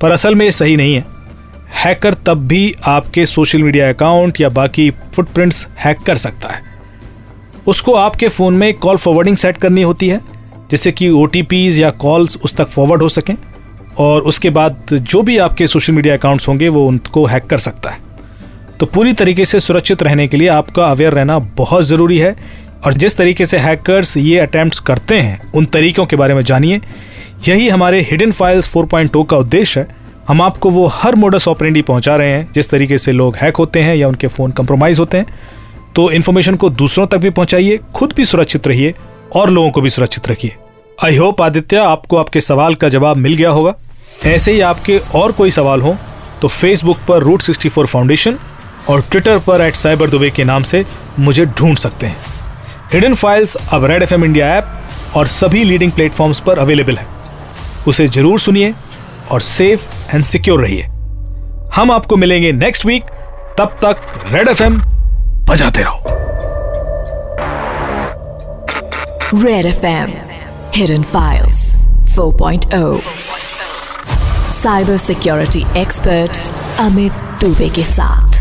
पर 0.02 0.12
असल 0.12 0.36
में 0.36 0.46
ये 0.46 0.52
सही 0.52 0.76
नहीं 0.76 0.96
है। 0.96 1.06
हैकर 1.76 2.14
तब 2.26 2.48
भी 2.48 2.74
आपके 2.88 3.26
सोशल 3.26 3.64
मीडिया 3.64 3.90
अकाउंट 3.90 4.42
या 4.42 4.50
बाकी 4.52 4.90
फुटप्रिंट्स 5.16 5.68
हैक 5.80 6.00
कर 6.00 6.18
सकता 6.18 6.54
है। 6.54 6.62
उसको 7.68 7.94
आपके 7.96 8.28
फ़ोन 8.30 8.54
में 8.54 8.74
कॉल 8.76 8.98
फॉरवर्डिंग 8.98 9.38
सेट 9.38 9.58
करनी 9.58 9.82
होती 9.82 10.10
है 10.10 10.22
जिससे 10.74 10.92
कि 10.92 11.10
ओ 11.10 11.28
या 11.56 11.90
कॉल्स 11.90 12.38
उस 12.38 12.56
तक 12.56 12.68
फॉरवर्ड 12.68 13.02
हो 13.02 13.10
सकें 13.10 13.36
और 13.98 14.22
उसके 14.22 14.50
बाद 14.50 14.86
जो 14.92 15.22
भी 15.22 15.38
आपके 15.38 15.68
सोशल 15.68 15.94
मीडिया 15.94 16.16
अकाउंट्स 16.16 16.48
होंगे, 16.48 16.68
वो 16.68 16.88
उनको 16.88 17.26
हैक 17.26 17.44
कर 17.44 17.58
सकता 17.58 17.90
है। 17.90 18.00
तो 18.80 18.86
पूरी 18.86 19.14
तरीके 19.14 19.46
से 19.46 19.60
सुरक्षित 19.60 20.04
रहने 20.04 20.28
के 20.28 20.38
लिए 20.38 20.48
आपका 20.48 20.86
अवेयर 20.86 21.14
रहना 21.14 21.40
बहुत 21.40 21.84
ज़रूरी 21.84 22.18
है 22.18 22.36
और 22.86 22.94
जिस 22.94 23.18
तरीके 23.18 23.46
से 23.46 23.58
हैकर्स 23.58 24.18
ये 24.18 24.40
अटैम्प्ट 24.40 24.80
करते 24.80 25.16
हैं, 25.16 25.52
उन 25.52 25.66
तरीकों 25.66 26.06
के 26.06 26.16
बारे 26.16 26.34
में 26.34 26.42
जानिए। 26.42 26.82
यही 27.48 27.70
हमारे 27.70 28.02
हिडन 28.02 28.32
फाइल्स 28.32 28.74
4.0 28.74 29.24
का 29.24 29.38
उद्देश्य 29.38 29.80
है। 29.80 29.96
हम 30.28 30.42
आपको 30.42 30.70
वो 30.70 30.86
हर 30.86 31.16
मोडस 31.16 31.48
ऑपरेंडी 31.48 31.82
पहुँचा 31.82 32.16
रहे 32.16 32.32
हैं, 32.32 32.50
जिस 32.56 32.70
तरीके 32.70 32.98
से 32.98 33.12
लोग 33.12 33.36
हैक 33.36 33.58
होते 33.58 33.80
हैं 33.80 33.96
या 33.96 34.08
उनके 34.08 34.28
फ़ोन 34.28 34.52
कंप्रोमाइज़ 34.52 35.00
होते 35.00 35.18
हैं। 35.18 35.26
तो 35.96 36.12
इन्फॉर्मेशन 36.12 36.56
को 36.56 36.70
दूसरों 36.70 37.08
तक 37.08 37.18
भी 37.18 37.30
पहुंचाइए, 37.30 37.80
खुद 37.96 38.14
भी 38.18 38.26
सुरक्षित 38.26 38.68
रहिए 38.68 38.94
और 39.36 39.50
लोगों 39.50 39.72
को 39.72 39.82
भी 39.82 39.90
सुरक्षित 39.90 40.28
रखिए। 40.28 40.56
आई 41.04 41.16
होप 41.16 41.42
आदित्य, 41.42 41.78
आपको 41.78 42.18
आपके 42.18 42.42
सवाल 42.42 42.76
का 42.76 42.90
जवाब 42.90 43.18
मिल 43.18 43.34
गया 43.36 43.50
होगा। 43.50 43.74
ऐसे 44.26 44.52
ही 44.52 44.60
आपके 44.62 44.98
और 45.16 45.32
कोई 45.32 45.52
सवाल 45.52 45.82
हो 45.82 45.96
तो 46.42 46.48
फेसबुक 46.50 46.98
पर 47.08 47.24
रूट 47.24 47.42
सिक्सटी 47.42 47.70
फोर 47.70 47.88
फाउंडेशन 47.88 48.38
और 48.90 49.02
ट्विटर 49.12 49.40
पर 49.48 49.62
एट 49.62 49.76
साइबर 49.76 50.10
दुबे 50.10 50.30
के 50.30 50.44
नाम 50.44 50.64
से 50.64 50.84
मुझे 51.20 51.46
ढूंढ 51.48 51.78
सकते 51.78 52.06
हैं। 52.06 52.18
हिडन 52.94 53.14
फाइल्स 53.16 53.56
अब 53.74 53.86
रेड 53.86 54.04
एफएम 54.04 54.26
इंडिया 54.26 54.54
ऐप 54.56 55.18
और 55.18 55.28
सभी 55.30 55.64
लीडिंग 55.64 55.92
प्लेटफॉर्म्स 55.92 56.40
पर 56.40 56.60
अवेलेबल 56.60 56.98
है। 56.98 57.08
उसे 57.88 58.08
ज़रूर 58.08 58.40
सुनिए 58.40 58.74
और 59.32 59.42
सेफ़ 59.42 60.16
एंड 60.16 60.24
सिक्योर 60.26 60.62
रहिए। 60.62 60.84
हम 61.76 61.92
आपको 61.92 62.18
मिलेंगे 62.18 62.52
नेक्स्ट 62.54 62.86
वीक 62.86 63.04
तब 63.60 63.80
तक 63.84 63.96
रेड 64.34 64.48
एफ़ 64.48 64.64
एम 64.64 64.82
बजाते 65.50 65.84
रहो। 65.84 66.00
Red 69.44 69.66
FM 69.66 70.33
M 70.74 70.80
hidden 70.80 71.04
files 71.04 71.58
4.0 72.16 73.00
cyber 74.54 74.98
security 74.98 75.66
expert 75.78 76.38
Amit 76.80 77.14
Dubey 77.42 77.70
के 77.76 77.84
साथ 77.84 78.33